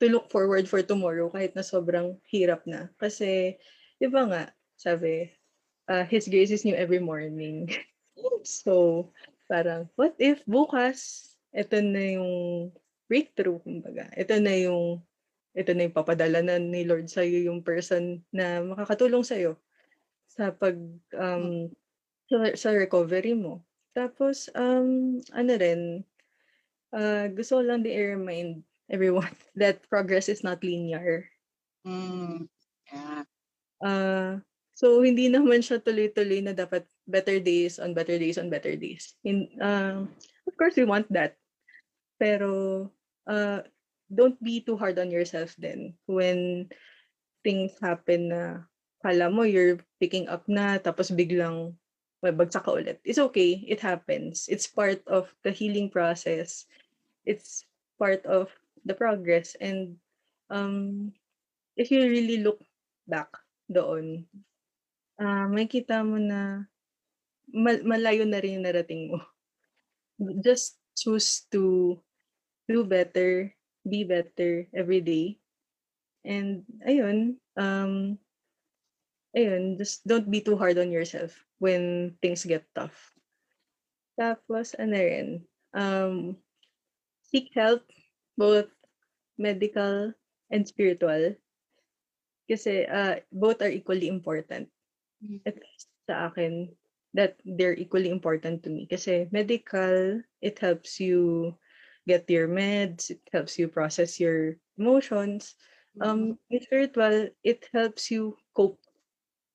[0.00, 2.88] to look forward for tomorrow kahit na sobrang hirap na.
[2.96, 3.54] Kasi,
[4.00, 4.42] di ba nga,
[4.80, 5.28] sabi,
[5.92, 7.68] uh, His grace is new every morning.
[8.42, 9.06] so,
[9.46, 12.34] parang, what if bukas, ito na yung
[13.10, 14.08] breakthrough, kumbaga.
[14.16, 15.04] Ito na yung
[15.50, 19.58] ito na yung papadala na ni Lord sa iyo yung person na makakatulong sa iyo
[20.30, 20.78] sa pag
[21.18, 21.66] um
[22.30, 23.66] sa, sa recovery mo.
[23.90, 26.06] Tapos um ano rin
[26.94, 31.26] uh, gusto ko lang din i-remind everyone that progress is not linear.
[31.82, 32.46] Mm,
[32.90, 33.22] yeah.
[33.80, 34.38] Uh,
[34.78, 39.18] so hindi naman siya tuloy-tuloy na dapat better days on better days on better days.
[39.26, 40.06] In uh,
[40.46, 41.34] of course we want that.
[42.20, 42.86] Pero
[43.26, 43.66] uh,
[44.10, 46.66] don't be too hard on yourself then when
[47.46, 48.42] things happen na
[49.00, 51.72] kala mo you're picking up na tapos biglang
[52.20, 53.00] well, bagsak ka ulit.
[53.04, 53.64] It's okay.
[53.64, 54.46] It happens.
[54.48, 56.68] It's part of the healing process.
[57.24, 57.64] It's
[57.98, 58.52] part of
[58.84, 59.56] the progress.
[59.60, 59.96] And
[60.48, 61.12] um,
[61.76, 62.60] if you really look
[63.08, 63.32] back
[63.72, 64.28] doon,
[65.16, 66.68] uh, makita mo na
[67.48, 69.24] mal- malayo na rin yung narating mo.
[70.44, 71.96] Just choose to
[72.68, 73.48] do better
[73.90, 75.36] be better every day.
[76.24, 78.18] And ayun, um,
[79.36, 82.94] ayun, just don't be too hard on yourself when things get tough.
[84.20, 85.28] Tapos, ano rin,
[85.74, 86.36] um,
[87.26, 87.82] seek help,
[88.36, 88.68] both
[89.38, 90.12] medical
[90.52, 91.34] and spiritual.
[92.48, 94.68] Kasi uh, both are equally important.
[95.46, 96.72] At least sa akin,
[97.14, 98.86] that they're equally important to me.
[98.86, 101.54] Kasi medical, it helps you
[102.06, 105.54] get your meds, it helps you process your emotions.
[106.00, 108.80] Um, in spiritual, it helps you cope.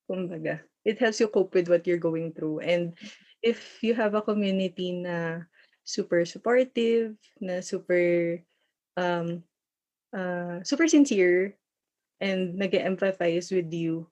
[0.09, 0.61] Kumbaga.
[0.85, 2.59] It helps you cope with what you're going through.
[2.61, 2.93] And
[3.41, 5.49] if you have a community na
[5.83, 8.37] super supportive, na super
[8.97, 9.41] um
[10.13, 11.57] uh, super sincere
[12.21, 14.07] and nag-empathize with you,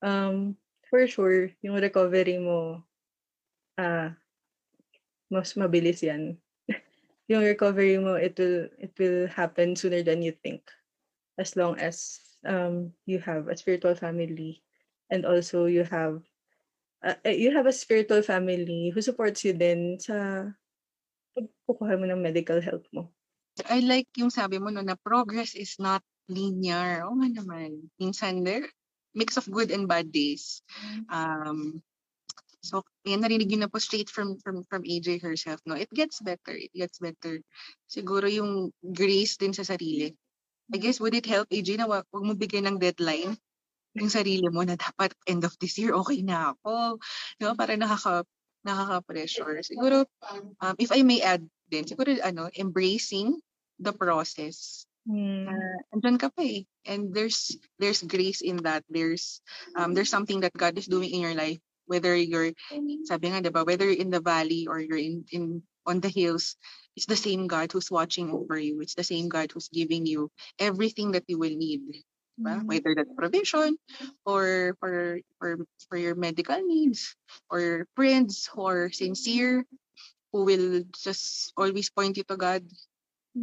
[0.00, 0.56] um,
[0.88, 2.80] for sure, yung recovery mo,
[3.76, 4.08] uh,
[5.28, 6.40] mas mabilis yan
[7.28, 10.64] yung recovery mo it will it will happen sooner than you think
[11.36, 14.64] as long as um you have a spiritual family
[15.12, 16.24] and also you have
[17.04, 20.48] uh, uh, you have a spiritual family who supports you din sa
[21.36, 23.12] pagkukuha mo ng medical help mo.
[23.66, 27.06] I like yung sabi mo no, na progress is not linear.
[27.06, 27.90] Oo nga naman.
[27.98, 28.66] Minsan there,
[29.14, 30.62] mix of good and bad days.
[31.10, 31.82] Um,
[32.60, 35.60] so, yan, narinig yun na po straight from, from, from AJ herself.
[35.66, 35.74] No?
[35.74, 36.54] It gets better.
[36.54, 37.40] It gets better.
[37.86, 40.14] Siguro yung grace din sa sarili.
[40.68, 43.38] I guess, would it help, AJ, na wag wag mo bigyan ng deadline
[43.98, 47.00] yung sarili mo na dapat end of this year, okay na ako.
[47.42, 47.58] Ba?
[47.58, 48.22] Para nakaka,
[48.62, 49.64] nakaka-pressure.
[49.66, 50.06] Siguro,
[50.62, 53.40] um, if I may add din, siguro, ano, embracing
[53.82, 54.84] the process.
[55.08, 56.68] Uh, andyan ka pa eh.
[56.84, 58.84] And there's there's grace in that.
[58.92, 59.40] There's
[59.72, 61.56] um there's something that God is doing in your life.
[61.88, 62.52] Whether you're,
[63.08, 66.60] sabi nga, diba, whether you're in the valley or you're in, in on the hills,
[66.94, 68.84] it's the same God who's watching over you.
[68.84, 70.28] It's the same God who's giving you
[70.60, 72.04] everything that you will need.
[72.36, 72.60] Diba?
[72.68, 73.80] Whether that's provision
[74.28, 77.16] or for for for your medical needs
[77.48, 79.64] or friends who are sincere,
[80.30, 82.62] who will just always point you to God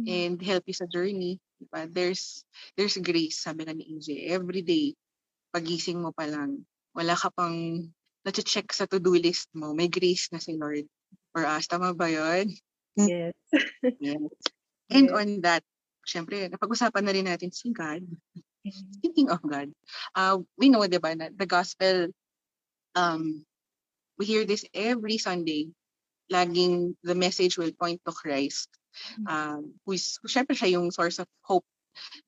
[0.06, 1.42] and help you sa journey.
[1.58, 1.90] Diba?
[1.90, 2.44] There's
[2.78, 4.30] there's grace, sabi nga ni EJ.
[4.32, 4.94] Every day,
[5.52, 7.88] pagising mo pa lang, wala ka pang
[8.26, 10.90] na-check sa to-do list mo, may grace na si Lord
[11.30, 11.70] for us.
[11.70, 12.50] Tama ba yun?
[12.98, 13.38] Yes.
[14.02, 14.34] yes.
[14.90, 15.62] And on that,
[16.02, 18.02] syempre, napag-usapan na rin natin si God.
[18.98, 19.70] Speaking of God,
[20.18, 22.10] uh, we know, di ba, na the gospel,
[22.98, 23.46] um,
[24.18, 25.70] we hear this every Sunday.
[26.26, 28.66] Laging the message will point to Christ.
[29.22, 31.62] Um, who is, syempre siya yung source of hope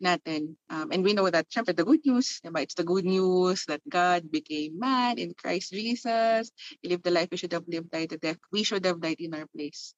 [0.02, 0.56] natin.
[0.70, 2.62] Um, and we know that, syempre, the good news, diba?
[2.62, 6.50] it's the good news that God became man in Christ Jesus.
[6.82, 9.20] He lived the life we should have lived, died the death we should have died
[9.20, 9.94] in our place.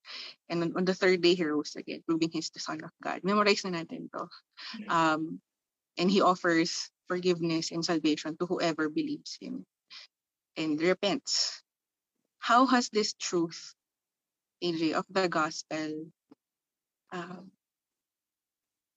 [0.49, 3.21] And on, on the third day, he rose again, proving he's the Son of God.
[3.25, 4.29] Memorize na natin to.
[4.89, 5.41] Um,
[5.99, 9.67] and he offers forgiveness and salvation to whoever believes him
[10.57, 11.63] and repents.
[12.39, 13.75] How has this truth,
[14.65, 16.07] AJ, of the gospel
[17.13, 17.51] um,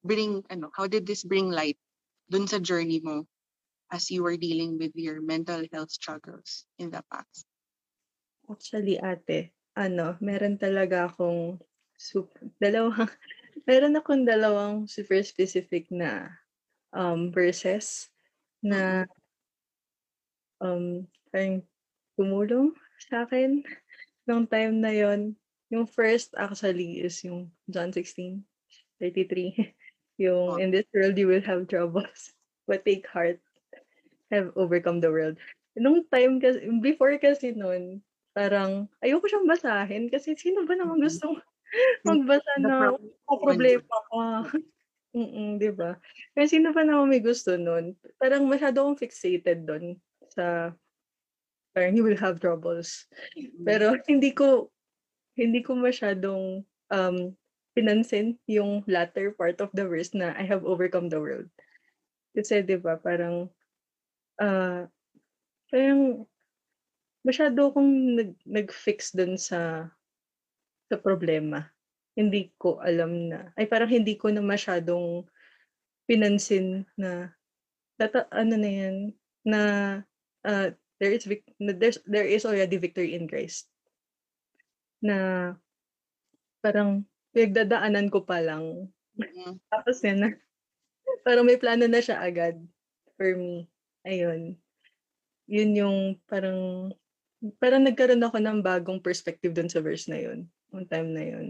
[0.04, 1.80] bring, ano, how did this bring light
[2.30, 3.26] dun sa journey mo
[3.91, 7.47] as you were dealing with your mental health struggles in the past?
[8.51, 11.58] Actually, ate, ano, meron talaga akong
[11.95, 13.08] super, dalawang,
[13.70, 16.28] meron akong dalawang super specific na
[16.91, 18.12] um, verses
[18.60, 19.08] na
[20.60, 21.64] um, parang
[22.16, 22.72] tumulong
[23.10, 23.64] sa akin
[24.28, 25.36] nung time na yon.
[25.74, 28.45] Yung first actually is yung John 16,
[29.01, 29.74] 33.
[30.22, 32.34] Yung in this world you will have troubles,
[32.70, 33.41] but take heart,
[34.30, 35.38] have overcome the world.
[35.74, 41.38] Nung time kasi, before kasi nun, parang ayoko siyang basahin kasi sino ba naman gusto
[42.05, 42.93] magbasa na
[43.30, 44.22] oh, problema ka?
[45.14, 45.93] Mm, 'di ba?
[46.34, 47.93] Kasi sino pa naman may gusto nun?
[48.18, 49.93] Parang masyado akong fixated doon
[50.34, 50.74] sa
[51.70, 53.05] parang you will have troubles.
[53.61, 54.74] Pero hindi ko
[55.38, 57.18] hindi ko masyadong um
[57.74, 61.49] pinansin yung latter part of the verse na I have overcome the world.
[62.34, 63.49] Kasi 'di ba parang
[64.41, 64.86] uh,
[65.69, 66.26] parang
[67.26, 69.89] masyado akong nag nag-fix dun sa
[70.89, 71.69] sa problema.
[72.13, 75.26] Hindi ko alam na ay parang hindi ko na masyadong
[76.05, 77.34] pinansin na
[77.97, 78.97] tata, ano na yan
[79.41, 79.61] na
[80.45, 80.67] uh,
[81.01, 83.65] there is vic- there's there is already victory in Christ.
[85.01, 85.51] Na
[86.61, 87.03] parang
[87.34, 88.88] pinagdadaanan ko pa lang.
[89.67, 90.29] Tapos yan na.
[91.25, 92.55] Parang may plano na siya agad
[93.17, 93.67] for me.
[94.07, 94.55] Ayun.
[95.49, 96.91] Yun yung parang
[97.59, 100.47] parang nagkaroon ako ng bagong perspective dun sa verse na yun.
[100.71, 101.47] Yung time na yun.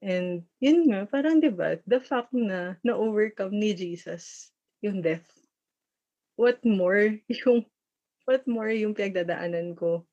[0.00, 4.52] And yun nga, parang 'di ba, the fact na na-overcome ni Jesus
[4.84, 5.28] yung death.
[6.36, 7.64] What more yung
[8.28, 10.04] what more yung pinagdadaanan ko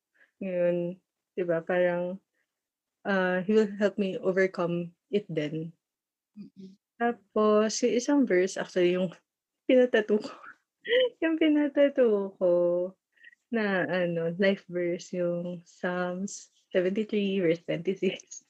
[0.43, 0.99] ngayon,
[1.35, 1.63] 'di ba?
[1.63, 2.19] Parang
[3.05, 5.71] uh, he will help me overcome it then.
[6.97, 9.11] Tapos, yung isang verse, actually, yung
[9.67, 10.31] pinatato ko.
[11.23, 12.51] yung pinatato ko
[13.53, 18.41] na ano, life verse, yung Psalms 73 verse 26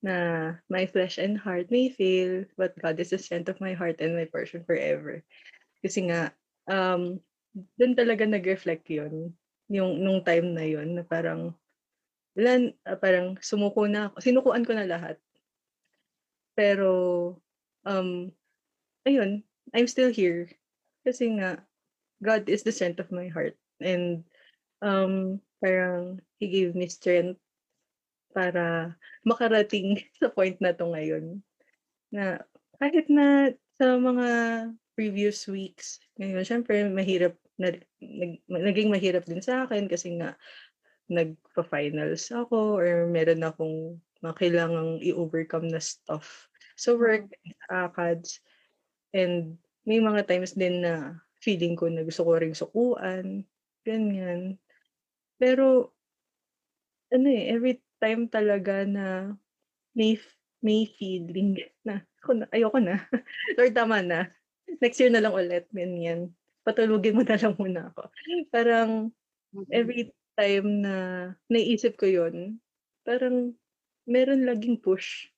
[0.00, 4.00] na my flesh and heart may fail, but God is the strength of my heart
[4.00, 5.20] and my portion forever.
[5.84, 6.32] Kasi nga,
[6.66, 7.20] um,
[7.76, 9.36] dun talaga nag-reflect yun.
[9.68, 11.52] Yung, nung time na yun, na parang,
[12.34, 14.16] wala, uh, parang sumuko na ako.
[14.22, 15.16] Sinukuan ko na lahat.
[16.54, 16.90] Pero,
[17.86, 18.30] um,
[19.06, 19.42] ayun,
[19.74, 20.50] I'm still here.
[21.06, 21.64] Kasi nga,
[22.20, 23.56] God is the strength of my heart.
[23.80, 24.26] And,
[24.84, 27.40] um, parang, He gave me strength
[28.30, 28.94] para
[29.26, 31.42] makarating sa point na to ngayon.
[32.14, 32.42] Na
[32.78, 34.28] kahit na sa mga
[34.94, 40.36] previous weeks, ngayon, syempre mahirap, na, nag, naging mahirap din sa akin kasi nga
[41.10, 46.46] nagpa-finals ako or meron akong mga kailangang i-overcome na stuff.
[46.78, 47.28] So work,
[47.68, 48.40] ACADS,
[49.12, 53.42] and may mga times din na feeling ko na gusto ko ring sukuan,
[53.82, 54.60] ganyan.
[55.40, 55.92] Pero,
[57.10, 59.34] ano eh, every time talaga na
[59.96, 60.14] may,
[60.62, 63.02] may feeling na, ako na ayoko na.
[63.58, 64.30] Lord, tama na.
[64.78, 66.30] Next year na lang ulit, ganyan.
[66.62, 68.12] Patulugin mo na lang muna ako.
[68.52, 69.10] Parang,
[69.72, 70.96] every time na
[71.52, 72.56] naisip ko yon
[73.04, 73.52] parang
[74.08, 75.28] meron laging push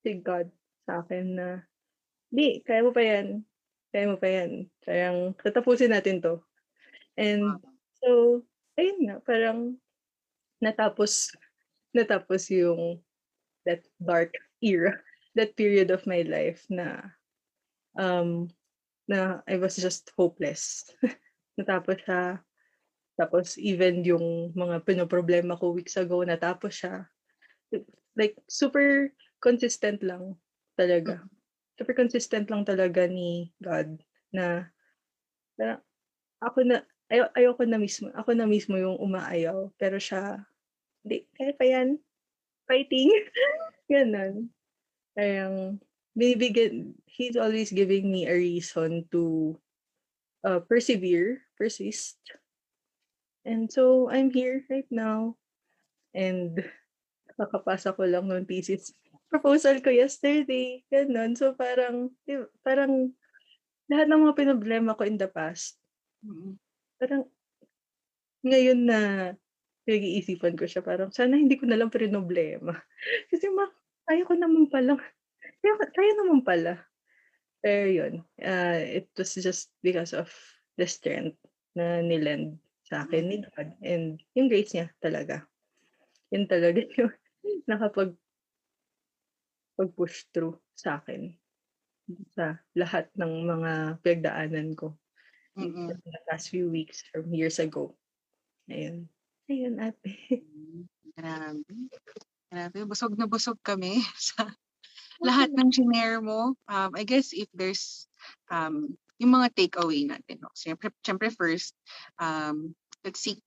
[0.00, 0.48] si God
[0.84, 1.48] sa akin na,
[2.28, 3.40] di, kaya mo pa yan.
[3.88, 4.68] Kaya mo pa yan.
[4.84, 6.44] Parang, tatapusin natin to.
[7.16, 7.56] And,
[8.04, 8.42] so,
[8.76, 9.80] ayun nga, parang,
[10.60, 11.32] natapos,
[11.96, 13.00] natapos yung,
[13.64, 15.00] that dark era,
[15.32, 17.00] that period of my life na,
[17.96, 18.52] um,
[19.08, 20.92] na I was just hopeless.
[21.58, 22.44] natapos siya.
[23.14, 27.06] Tapos even yung mga pinoproblema ko weeks ago, natapos siya.
[28.18, 30.34] Like, super consistent lang
[30.74, 31.22] talaga.
[31.78, 33.98] Super consistent lang talaga ni God
[34.34, 34.70] na,
[35.58, 35.78] na
[36.42, 39.70] ako na, ayo, ayoko na mismo, ako na mismo yung umaayaw.
[39.78, 40.42] Pero siya,
[41.02, 41.98] hindi, kaya pa yan.
[42.66, 43.10] Fighting.
[43.90, 44.50] Ganon.
[45.14, 45.78] Parang,
[46.18, 49.54] binibigyan, he's always giving me a reason to
[50.42, 52.18] uh, persevere, persist.
[53.44, 55.36] And so, I'm here right now.
[56.16, 56.64] And
[57.36, 58.94] kakapasa ko lang ng thesis
[59.28, 60.80] proposal ko yesterday.
[60.88, 61.36] Ganon.
[61.36, 62.14] So, parang,
[62.64, 63.12] parang
[63.90, 65.76] lahat ng mga pinoblema ko in the past,
[66.96, 67.28] parang
[68.44, 69.00] ngayon na
[69.84, 72.72] pinag-iisipan ko siya, parang sana hindi ko na lang pinoblema.
[73.30, 73.68] Kasi ma,
[74.08, 74.96] kaya ko naman pala.
[75.60, 76.80] Kaya, kaya naman pala.
[77.60, 80.28] Pero yun, uh, it was just because of
[80.76, 81.36] the strength
[81.76, 85.44] na nilend sa akin ni God and yung grace niya talaga.
[86.32, 87.12] Yun talaga yung
[87.64, 88.12] nakapag
[89.74, 91.34] pag-push through sa akin
[92.36, 93.72] sa lahat ng mga
[94.04, 94.94] pinagdaanan ko
[95.56, 97.94] in the past few weeks from years ago.
[98.68, 99.06] Ayun.
[99.48, 100.42] Ayun, ate.
[101.14, 101.74] Grabe.
[102.48, 102.78] Grabe.
[102.88, 104.50] Busog na busog kami sa
[105.22, 106.58] lahat ng shinare mo.
[106.66, 108.08] Um, I guess if there's
[108.50, 110.42] um, yung mga takeaway natin.
[110.42, 110.50] No?
[110.54, 111.74] Siyempre, siyempre first,
[112.18, 113.42] um, let's seek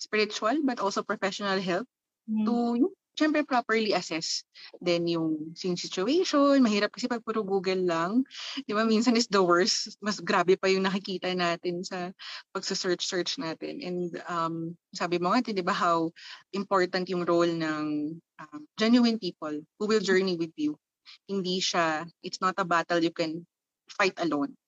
[0.00, 1.86] spiritual but also professional help
[2.30, 2.46] Mm.
[2.46, 2.54] to
[3.18, 4.46] syempre properly assess
[4.78, 6.62] then yung yung situation.
[6.62, 8.22] Mahirap kasi pag puro Google lang.
[8.64, 8.86] Di ba?
[8.86, 9.98] Minsan is the worst.
[10.00, 12.14] Mas grabe pa yung nakikita natin sa
[12.54, 13.82] pagsa-search-search natin.
[13.82, 14.54] And um,
[14.94, 16.08] sabi mo nga, di ba, how
[16.54, 20.78] important yung role ng um, genuine people who will journey with you.
[21.26, 23.44] Hindi siya, it's not a battle you can
[23.90, 24.59] fight alone.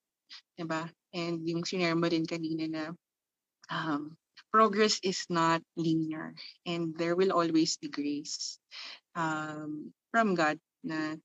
[0.56, 0.86] Di ba?
[1.12, 2.84] And yung sinare mo rin kanina na
[3.72, 4.16] um,
[4.52, 6.34] progress is not linear
[6.66, 8.58] and there will always be grace
[9.16, 11.16] um, from God na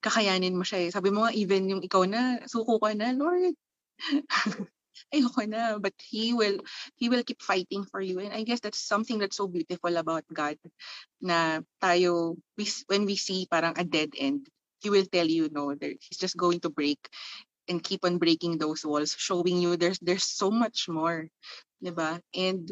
[0.00, 0.88] kakayanin mo siya.
[0.88, 0.90] eh.
[0.92, 3.54] Sabi mo nga, even yung ikaw na, suko ka na, Lord.
[5.14, 6.60] Ayoko na, but He will,
[6.96, 8.20] He will keep fighting for you.
[8.20, 10.56] And I guess that's something that's so beautiful about God
[11.20, 14.48] na tayo, we, when we see parang a dead end,
[14.80, 17.00] He will tell you, no, there, He's just going to break
[17.70, 21.30] and keep on breaking those walls, showing you there's there's so much more,
[21.78, 22.18] 'di ba?
[22.34, 22.66] And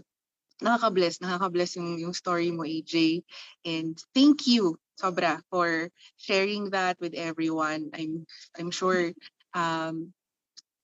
[0.59, 3.23] nakaka-bless, nakaka-bless yung yung story mo, AJ.
[3.63, 7.95] And thank you sobra for sharing that with everyone.
[7.95, 8.27] I'm
[8.59, 9.15] I'm sure
[9.55, 10.11] um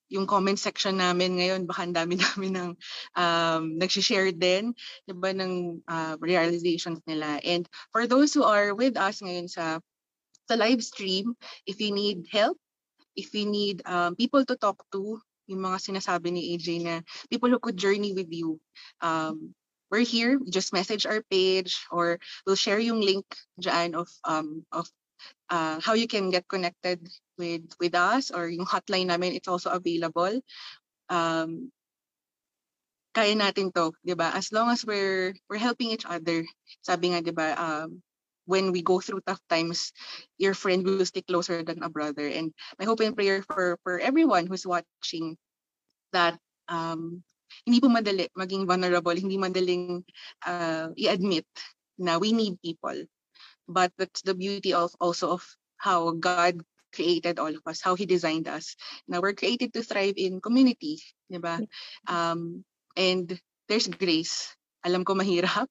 [0.07, 2.71] yung comment section namin ngayon baka ang dami-dami ng
[3.19, 4.71] um nagshi-share din
[5.05, 7.43] 'di ba ng uh, realizations nila.
[7.43, 9.83] And for those who are with us ngayon sa
[10.47, 11.35] sa live stream,
[11.67, 12.61] if you need help
[13.17, 16.95] if you need um, people to talk to, yung mga sinasabi ni AJ na
[17.29, 18.61] people who could journey with you,
[19.01, 19.55] um,
[19.91, 20.41] we're here.
[20.49, 23.25] Just message our page or we'll share yung link
[23.61, 24.89] dyan of um, of
[25.51, 26.99] uh, how you can get connected
[27.39, 29.37] with with us or yung hotline namin.
[29.37, 30.41] It's also available.
[31.13, 31.71] Um,
[33.15, 34.35] kaya natin to, 'di ba?
[34.35, 36.43] As long as we're we're helping each other.
[36.83, 38.03] Sabi nga 'di ba, um,
[38.47, 39.93] when we go through tough times,
[40.39, 42.29] your friend will stick closer than a brother.
[42.29, 45.37] And my hope and prayer for for everyone who's watching
[46.13, 46.39] that
[46.69, 47.25] um,
[47.67, 50.05] hindi po madali maging vulnerable, hindi madaling
[50.45, 51.47] uh, i-admit
[51.99, 52.97] na we need people.
[53.69, 55.43] But that's the beauty of also of
[55.81, 56.61] how God
[56.93, 58.77] created all of us, how He designed us.
[59.09, 61.59] Now we're created to thrive in community, di ba?
[62.07, 62.63] Um,
[62.97, 63.27] and
[63.69, 64.53] there's grace.
[64.85, 65.67] Alam ko mahirap,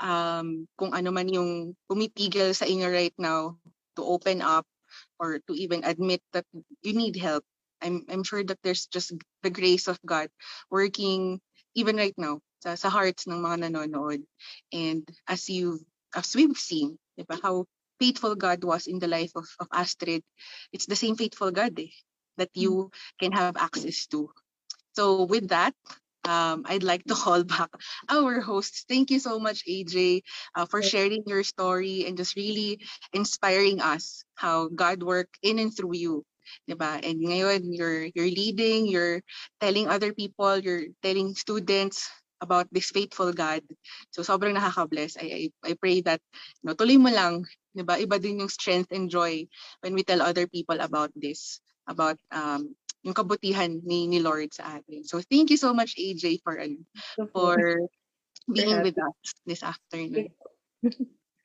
[0.00, 3.56] um, kung ano man yung pumipigil sa inyo right now
[3.96, 4.66] to open up
[5.18, 6.44] or to even admit that
[6.82, 7.42] you need help.
[7.82, 9.12] I'm I'm sure that there's just
[9.42, 10.32] the grace of God
[10.72, 11.40] working
[11.76, 14.24] even right now sa, sa hearts ng mga nanonood.
[14.72, 15.84] And as you
[16.16, 17.68] as we've seen, diba, how
[18.00, 20.24] faithful God was in the life of, of Astrid,
[20.72, 21.92] it's the same faithful God eh,
[22.36, 22.90] that you
[23.20, 24.32] can have access to.
[24.96, 25.76] So with that,
[26.26, 27.70] um, I'd like to call back
[28.08, 28.84] our hosts.
[28.88, 30.22] Thank you so much, AJ,
[30.54, 35.74] uh, for sharing your story and just really inspiring us how God worked in and
[35.74, 36.24] through you.
[36.70, 37.02] Diba?
[37.02, 39.22] And ngayon, you're, you're leading, you're
[39.60, 42.06] telling other people, you're telling students
[42.40, 43.62] about this faithful God.
[44.12, 45.16] So sobrang nakaka-bless.
[45.16, 46.20] I, I, I pray that
[46.62, 47.98] you know, tuloy mo lang, diba?
[47.98, 49.46] iba din yung strength and joy
[49.80, 52.76] when we tell other people about this, about um,
[53.06, 55.06] yung kabutihan ni, ni Lord sa atin.
[55.06, 56.82] So thank you so much AJ for ano,
[57.30, 57.78] for
[58.50, 60.34] being with us this afternoon.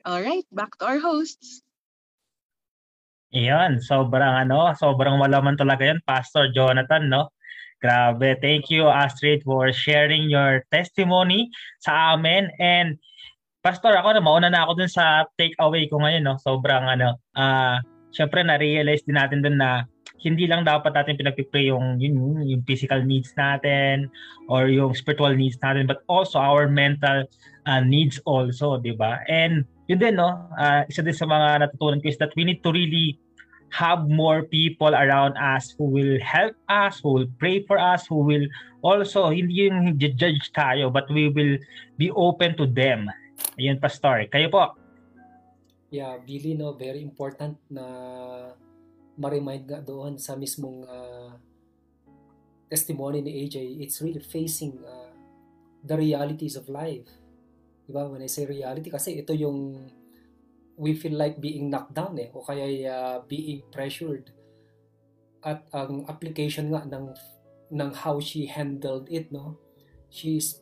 [0.10, 1.62] All right, back to our hosts.
[3.30, 7.30] Iyan, sobrang ano, sobrang malaman talaga yan, Pastor Jonathan, no?
[7.78, 8.38] Grabe.
[8.42, 12.50] Thank you, Astrid, for sharing your testimony sa amin.
[12.58, 12.98] And
[13.62, 16.36] Pastor, ako na mauna na ako dun sa takeaway ko ngayon, no?
[16.42, 17.78] Sobrang ano, ah, uh,
[18.10, 19.86] syempre na-realize din natin dun na
[20.22, 24.08] hindi lang dapat natin pinagpipray yung, yung, yung physical needs natin
[24.48, 27.26] or yung spiritual needs natin, but also our mental
[27.66, 29.26] uh, needs also, di ba?
[29.26, 30.48] And yun din, no?
[30.56, 33.18] Uh, isa din sa mga natutunan ko is that we need to really
[33.72, 38.22] have more people around us who will help us, who will pray for us, who
[38.22, 38.46] will
[38.84, 41.58] also, hindi yung judge tayo, but we will
[41.98, 43.08] be open to them.
[43.58, 44.28] Ayun, Pastor.
[44.30, 44.76] Kayo po.
[45.92, 47.84] Yeah, Billy, no, very important na
[49.22, 51.38] ma-remind nga doon sa mismong uh,
[52.66, 53.78] testimony ni AJ.
[53.78, 55.14] It's really facing uh,
[55.86, 57.06] the realities of life.
[57.86, 58.10] Diba?
[58.10, 59.78] When I say reality, kasi ito yung
[60.82, 64.34] we feel like being knocked down eh, o kaya uh, being pressured.
[65.46, 67.14] At ang application nga ng
[67.72, 69.58] ng how she handled it, no?
[70.10, 70.62] She's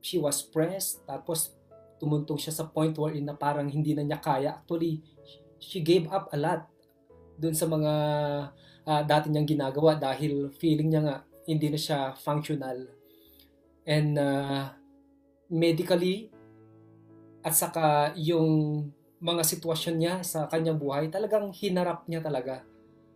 [0.00, 1.52] she was pressed, tapos
[2.00, 4.56] tumuntong siya sa point wherein na parang hindi na niya kaya.
[4.56, 5.04] Actually,
[5.60, 6.69] she gave up a lot
[7.40, 7.92] dun sa mga
[8.84, 11.16] uh, dati niyang ginagawa dahil feeling niya nga
[11.48, 12.84] hindi na siya functional.
[13.88, 14.76] And uh,
[15.48, 16.28] medically,
[17.40, 18.84] at saka yung
[19.20, 22.64] mga sitwasyon niya sa kanyang buhay, talagang hinarap niya talaga.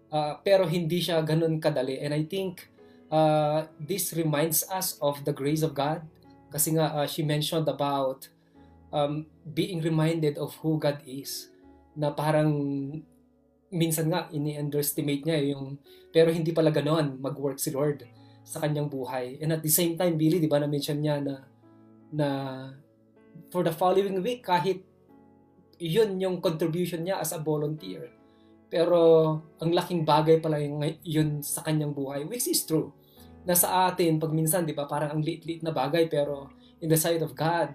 [0.08, 2.00] Uh, pero hindi siya ganun kadali.
[2.00, 2.68] And I think
[3.12, 6.04] uh, this reminds us of the grace of God.
[6.52, 8.28] Kasi nga, uh, she mentioned about
[8.94, 11.50] um, being reminded of who God is.
[11.98, 12.52] Na parang
[13.74, 15.76] minsan nga ini-underestimate niya yung
[16.14, 18.06] pero hindi pala ganoon mag-work si Lord
[18.46, 19.42] sa kanyang buhay.
[19.42, 21.42] And at the same time, Billy, di ba na-mention niya na
[22.14, 22.28] na
[23.50, 24.86] for the following week kahit
[25.82, 28.14] yun yung contribution niya as a volunteer.
[28.70, 28.98] Pero
[29.58, 32.94] ang laking bagay pala yung yun sa kanyang buhay, which is true.
[33.42, 36.48] Na sa atin, pag minsan, di ba, parang ang liit-liit na bagay, pero
[36.80, 37.74] in the sight of God,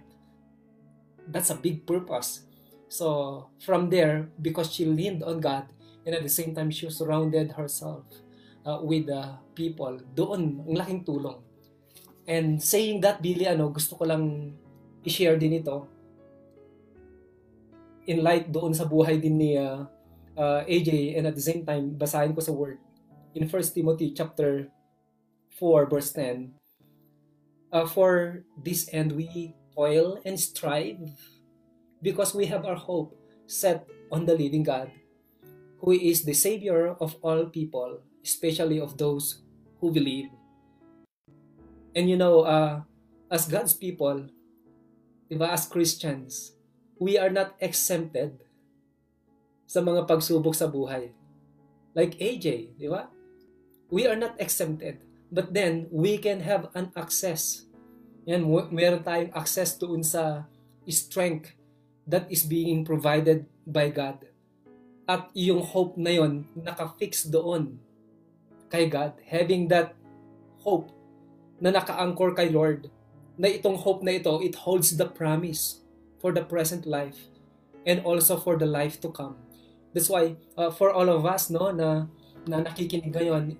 [1.29, 2.47] that's a big purpose.
[2.89, 5.69] So, from there, because she leaned on God,
[6.05, 8.05] and at the same time, she surrounded herself
[8.65, 11.39] uh, with uh, people, doon, ang laking tulong.
[12.29, 14.53] And saying that, Billy, ano, gusto ko lang
[15.03, 15.87] i-share din ito.
[18.09, 19.85] In light doon sa buhay din ni uh,
[20.39, 22.79] uh, AJ and at the same time basahin ko sa word.
[23.37, 24.71] In 1 Timothy chapter
[25.61, 26.55] 4 verse 10
[27.69, 30.97] uh, for this end we toil and strive
[32.01, 33.13] because we have our hope
[33.45, 34.89] set on the living God
[35.79, 39.41] who is the savior of all people especially of those
[39.79, 40.29] who believe
[41.95, 42.81] and you know uh,
[43.31, 44.27] as God's people
[45.31, 46.59] diba as Christians
[46.99, 48.43] we are not exempted
[49.69, 51.13] sa mga pagsubok sa buhay.
[51.93, 53.05] Like AJ, di ba?
[53.93, 55.05] We are not exempted.
[55.29, 57.69] But then, we can have an access.
[58.25, 60.49] Yan, meron tayong access doon sa
[60.89, 61.53] strength
[62.09, 64.25] that is being provided by God.
[65.09, 67.81] At yung hope na yon naka-fix doon
[68.69, 69.17] kay God.
[69.25, 69.97] Having that
[70.61, 70.93] hope
[71.57, 72.93] na naka-anchor kay Lord,
[73.33, 75.81] na itong hope na ito, it holds the promise
[76.21, 77.31] for the present life
[77.89, 79.39] and also for the life to come.
[79.97, 82.05] That's why uh, for all of us no na
[82.45, 83.57] na nakikinig ngayon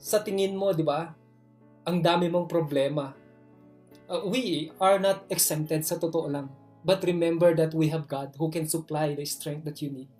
[0.00, 1.14] sa tingin mo, 'di ba?
[1.86, 3.14] Ang dami mong problema.
[4.10, 6.50] Uh, we are not exempted sa totoo lang.
[6.80, 10.10] But remember that we have God who can supply the strength that you need.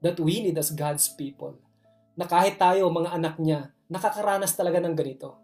[0.00, 1.60] That we need as God's people.
[2.16, 5.36] Na kahit tayo, mga anak niya, nakakaranas talaga ng ganito.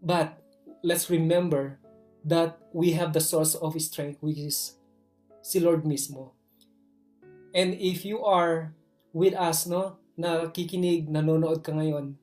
[0.00, 0.40] But
[0.84, 1.80] let's remember
[2.24, 4.80] that we have the source of strength which is
[5.44, 6.32] si Lord mismo.
[7.52, 8.72] And if you are
[9.12, 12.16] with us no na kikinig, nanonood ka ngayon,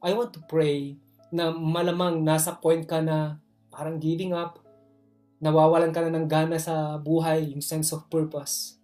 [0.00, 0.96] I want to pray
[1.28, 4.62] na malamang nasa point ka na parang giving up,
[5.42, 8.77] nawawalan ka na ng gana sa buhay, yung sense of purpose.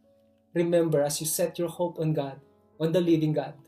[0.55, 2.39] Remember, as you set your hope on God,
[2.79, 3.59] on the living God,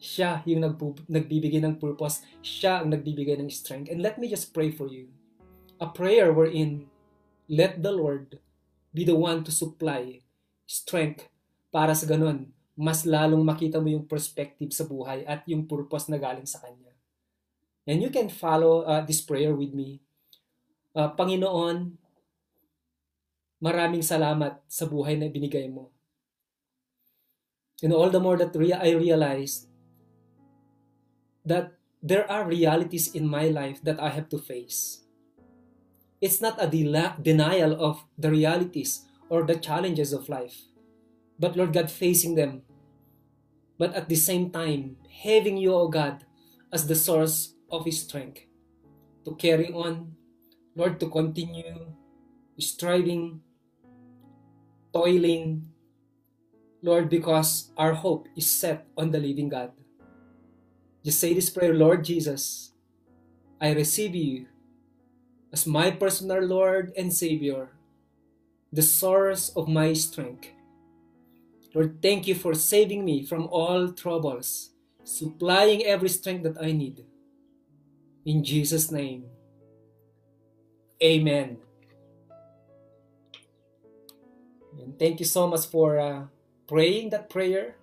[0.00, 3.92] siya yung nagbu- nagbibigay ng purpose, siya ang nagbibigay ng strength.
[3.92, 5.12] And let me just pray for you.
[5.82, 6.88] A prayer wherein
[7.50, 8.40] let the Lord
[8.96, 10.24] be the one to supply
[10.64, 11.28] strength
[11.68, 16.16] para sa ganun, mas lalong makita mo yung perspective sa buhay at yung purpose na
[16.16, 16.94] galing sa Kanya.
[17.84, 20.00] And you can follow uh, this prayer with me.
[20.94, 21.99] Uh, Panginoon,
[23.60, 25.92] maraming salamat sa buhay na binigay mo.
[27.84, 29.68] And all the more that rea- I realized
[31.44, 35.04] that there are realities in my life that I have to face.
[36.20, 40.68] It's not a de- denial of the realities or the challenges of life,
[41.40, 42.64] but Lord God, facing them.
[43.80, 46.24] But at the same time, having you, O God,
[46.72, 48.44] as the source of His strength
[49.24, 50.16] to carry on,
[50.76, 51.96] Lord, to continue
[52.60, 53.40] striving,
[54.92, 55.68] toiling,
[56.82, 59.72] Lord, because our hope is set on the living God.
[61.04, 62.72] Just say this prayer, Lord Jesus,
[63.60, 64.46] I receive you
[65.52, 67.70] as my personal Lord and Savior,
[68.72, 70.48] the source of my strength.
[71.74, 74.70] Lord, thank you for saving me from all troubles,
[75.04, 77.04] supplying every strength that I need.
[78.24, 79.24] In Jesus' name,
[81.02, 81.56] Amen.
[84.80, 86.24] And thank you so much for uh,
[86.66, 87.76] praying that prayer.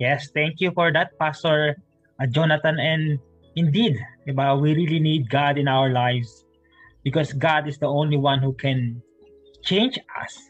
[0.00, 1.76] Yes, thank you for that, Pastor
[2.16, 2.80] uh, Jonathan.
[2.80, 3.20] And
[3.54, 4.32] indeed, we
[4.72, 6.44] really need God in our lives
[7.04, 9.02] because God is the only one who can
[9.62, 10.40] change us.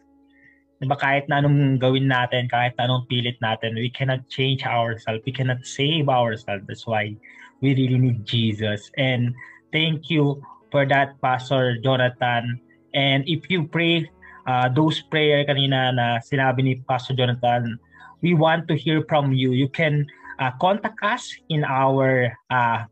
[0.79, 5.21] Diba, kahit na anong gawin natin, kahit na anong pilit natin, we cannot change ourselves.
[5.27, 6.65] We cannot save ourselves.
[6.71, 7.19] That's why
[7.61, 8.89] we really need Jesus.
[8.97, 9.35] And
[9.75, 10.41] thank you
[10.71, 12.63] for that, Pastor Jonathan.
[12.95, 14.09] And if you pray
[14.47, 17.79] uh, those prayer kanina na sinabi ni Pastor Jonathan,
[18.23, 19.53] we want to hear from you.
[19.53, 20.07] You can
[20.39, 22.85] uh, contact us in our uh,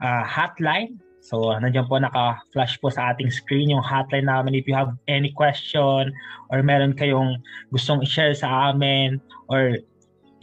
[0.00, 0.98] uh, hotline.
[1.24, 4.52] So, nandiyan po naka-flash po sa ating screen yung hotline namin.
[4.52, 6.12] If you have any question
[6.52, 7.40] or meron kayong
[7.72, 9.80] gustong i-share sa amin or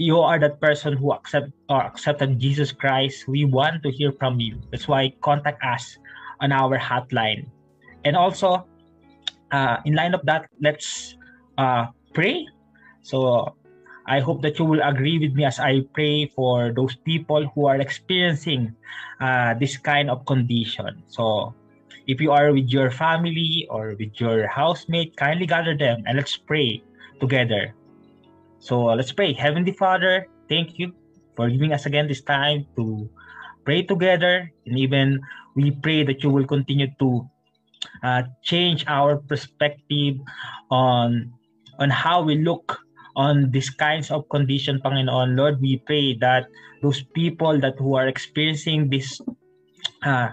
[0.02, 4.42] you are that person who accept or accepted Jesus Christ, we want to hear from
[4.42, 4.58] you.
[4.74, 6.02] That's why contact us
[6.42, 7.46] on our hotline.
[8.02, 8.66] And also,
[9.52, 11.16] uh, in line of that, let's
[11.58, 12.48] uh, pray.
[13.04, 13.56] So,
[14.08, 17.68] I hope that you will agree with me as I pray for those people who
[17.68, 18.76] are experiencing
[19.22, 21.04] uh, this kind of condition.
[21.08, 21.54] So,
[22.08, 26.36] if you are with your family or with your housemate, kindly gather them and let's
[26.36, 26.84] pray
[27.20, 27.74] together.
[28.60, 29.34] So, let's pray.
[29.34, 30.94] Heavenly Father, thank you
[31.36, 33.10] for giving us again this time to
[33.66, 34.52] pray together.
[34.66, 35.22] And even
[35.56, 37.30] we pray that you will continue to
[38.04, 40.18] uh, change our perspective
[40.70, 41.32] on
[41.80, 42.80] on how we look
[43.16, 45.36] on these kinds of condition, Panginoon.
[45.36, 46.48] Lord, we pray that
[46.82, 49.22] those people that who are experiencing these
[50.04, 50.30] uh,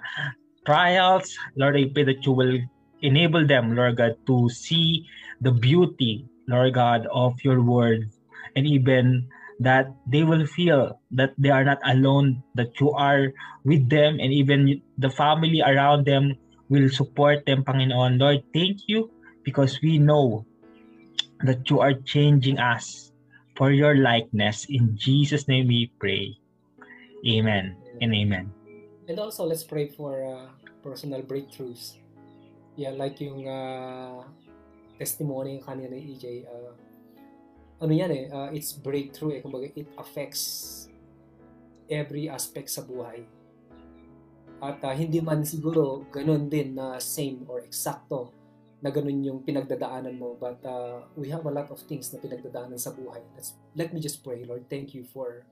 [0.67, 2.59] trials, Lord, I pray that you will
[3.03, 5.07] enable them, Lord God, to see
[5.41, 8.11] the beauty, Lord God, of your word,
[8.57, 9.27] and even
[9.61, 13.33] that they will feel that they are not alone, that you are
[13.65, 16.35] with them, and even the family around them
[16.69, 18.21] will support them, Panginoon.
[18.21, 19.11] Lord, thank you
[19.45, 20.45] because we know
[21.45, 23.13] that you are changing us
[23.57, 24.67] for your likeness.
[24.69, 26.39] In Jesus' name we pray.
[27.27, 28.53] Amen and amen.
[29.09, 30.47] And also, let's pray for uh,
[30.85, 31.97] personal breakthroughs.
[32.77, 34.23] Yeah, like yung uh,
[35.01, 36.71] testimony kanina ni EJ, uh,
[37.83, 40.87] ano yan eh, uh, it's breakthrough eh, kumbaga it affects
[41.91, 43.27] every aspect sa buhay.
[44.59, 48.35] At uh, hindi man siguro ganun din na same or eksakto
[48.83, 50.35] na ganun yung pinagdadaanan mo.
[50.35, 53.23] But uh, we have a lot of things na pinagdadaanan sa buhay.
[53.39, 54.67] Let's, let me just pray, Lord.
[54.67, 55.47] Thank you for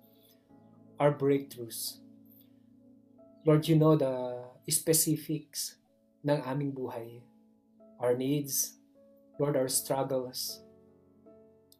[0.98, 2.02] our breakthroughs.
[3.46, 5.78] Lord, you know the specifics
[6.26, 7.22] ng aming buhay.
[8.02, 8.82] Our needs,
[9.38, 10.66] Lord, our struggles,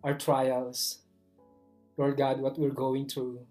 [0.06, 1.02] our trials.
[1.98, 3.42] Lord God, what we're going through.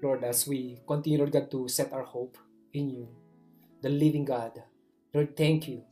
[0.00, 2.38] Lord, as we continue, Lord God, to set our hope
[2.74, 3.08] in you,
[3.80, 4.62] the living God.
[5.14, 5.86] Lord, thank you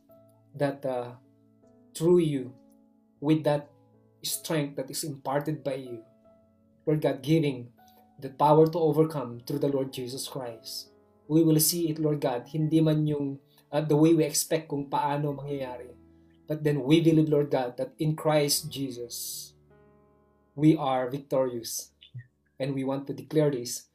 [0.55, 1.15] that uh,
[1.95, 2.53] through you,
[3.21, 3.71] with that
[4.23, 6.03] strength that is imparted by you,
[6.85, 7.71] Lord God, giving
[8.19, 10.91] the power to overcome through the Lord Jesus Christ.
[11.29, 13.39] We will see it, Lord God, hindi man yung
[13.71, 15.95] uh, the way we expect kung paano mangyayari.
[16.47, 19.55] But then we believe, Lord God, that in Christ Jesus,
[20.55, 21.95] we are victorious.
[22.59, 23.89] And we want to declare this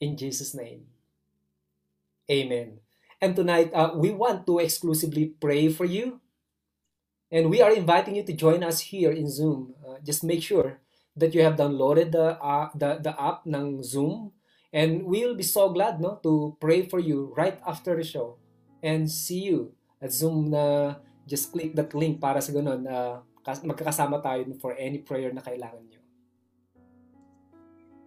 [0.00, 0.95] in Jesus' name.
[2.30, 2.82] Amen.
[3.22, 6.20] And tonight, uh, we want to exclusively pray for you.
[7.30, 9.74] And we are inviting you to join us here in Zoom.
[9.82, 10.78] Uh, just make sure
[11.16, 14.32] that you have downloaded the, uh, the, the app ng Zoom.
[14.72, 18.38] And we will be so glad no, to pray for you right after the show.
[18.82, 19.72] And see you
[20.02, 20.96] at Zoom na
[21.26, 25.42] just click that link para sa ganun uh, kas- magkakasama tayo for any prayer na
[25.42, 26.05] kailangan nyo.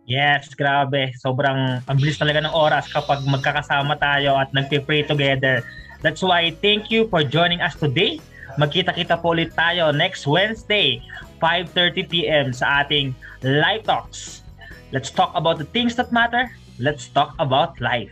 [0.10, 1.14] Yes, grabe.
[1.22, 5.62] Sobrang ang bilis talaga ng oras kapag magkakasama tayo at nagpe-pray together.
[6.02, 8.18] That's why thank you for joining us today.
[8.58, 10.98] Magkita-kita po ulit tayo next Wednesday,
[11.38, 13.14] 5.30pm sa ating
[13.46, 14.42] Live Talks.
[14.90, 16.50] Let's talk about the things that matter.
[16.82, 18.10] Let's talk about life.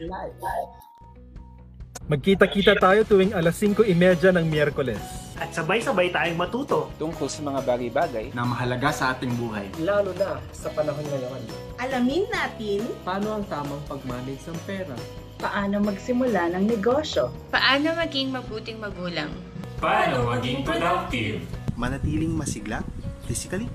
[2.08, 5.04] Magkita-kita tayo tuwing alas 5.30 ng Miyerkules.
[5.36, 9.68] At sabay-sabay tayong matuto tungkol sa mga bagay-bagay na mahalaga sa ating buhay.
[9.84, 11.42] Lalo na sa panahon ngayon.
[11.76, 14.96] Alamin natin Paano ang tamang pag-manage ng pera?
[15.38, 17.30] paano magsimula ng negosyo.
[17.54, 19.30] Paano maging mabuting magulang?
[19.78, 21.46] Paano maging productive?
[21.78, 22.82] Manatiling masigla,
[23.30, 23.70] physically,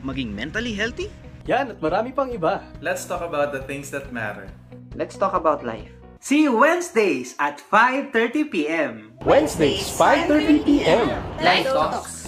[0.00, 1.12] maging mentally healthy,
[1.46, 2.58] Yan at marami pang iba.
[2.82, 4.50] Let's talk about the things that matter.
[4.98, 5.95] Let's talk about life.
[6.20, 9.12] See you Wednesdays at 5.30 p.m.
[9.24, 11.08] Wednesdays, 5.30 p.m.
[11.38, 12.25] Live Talks!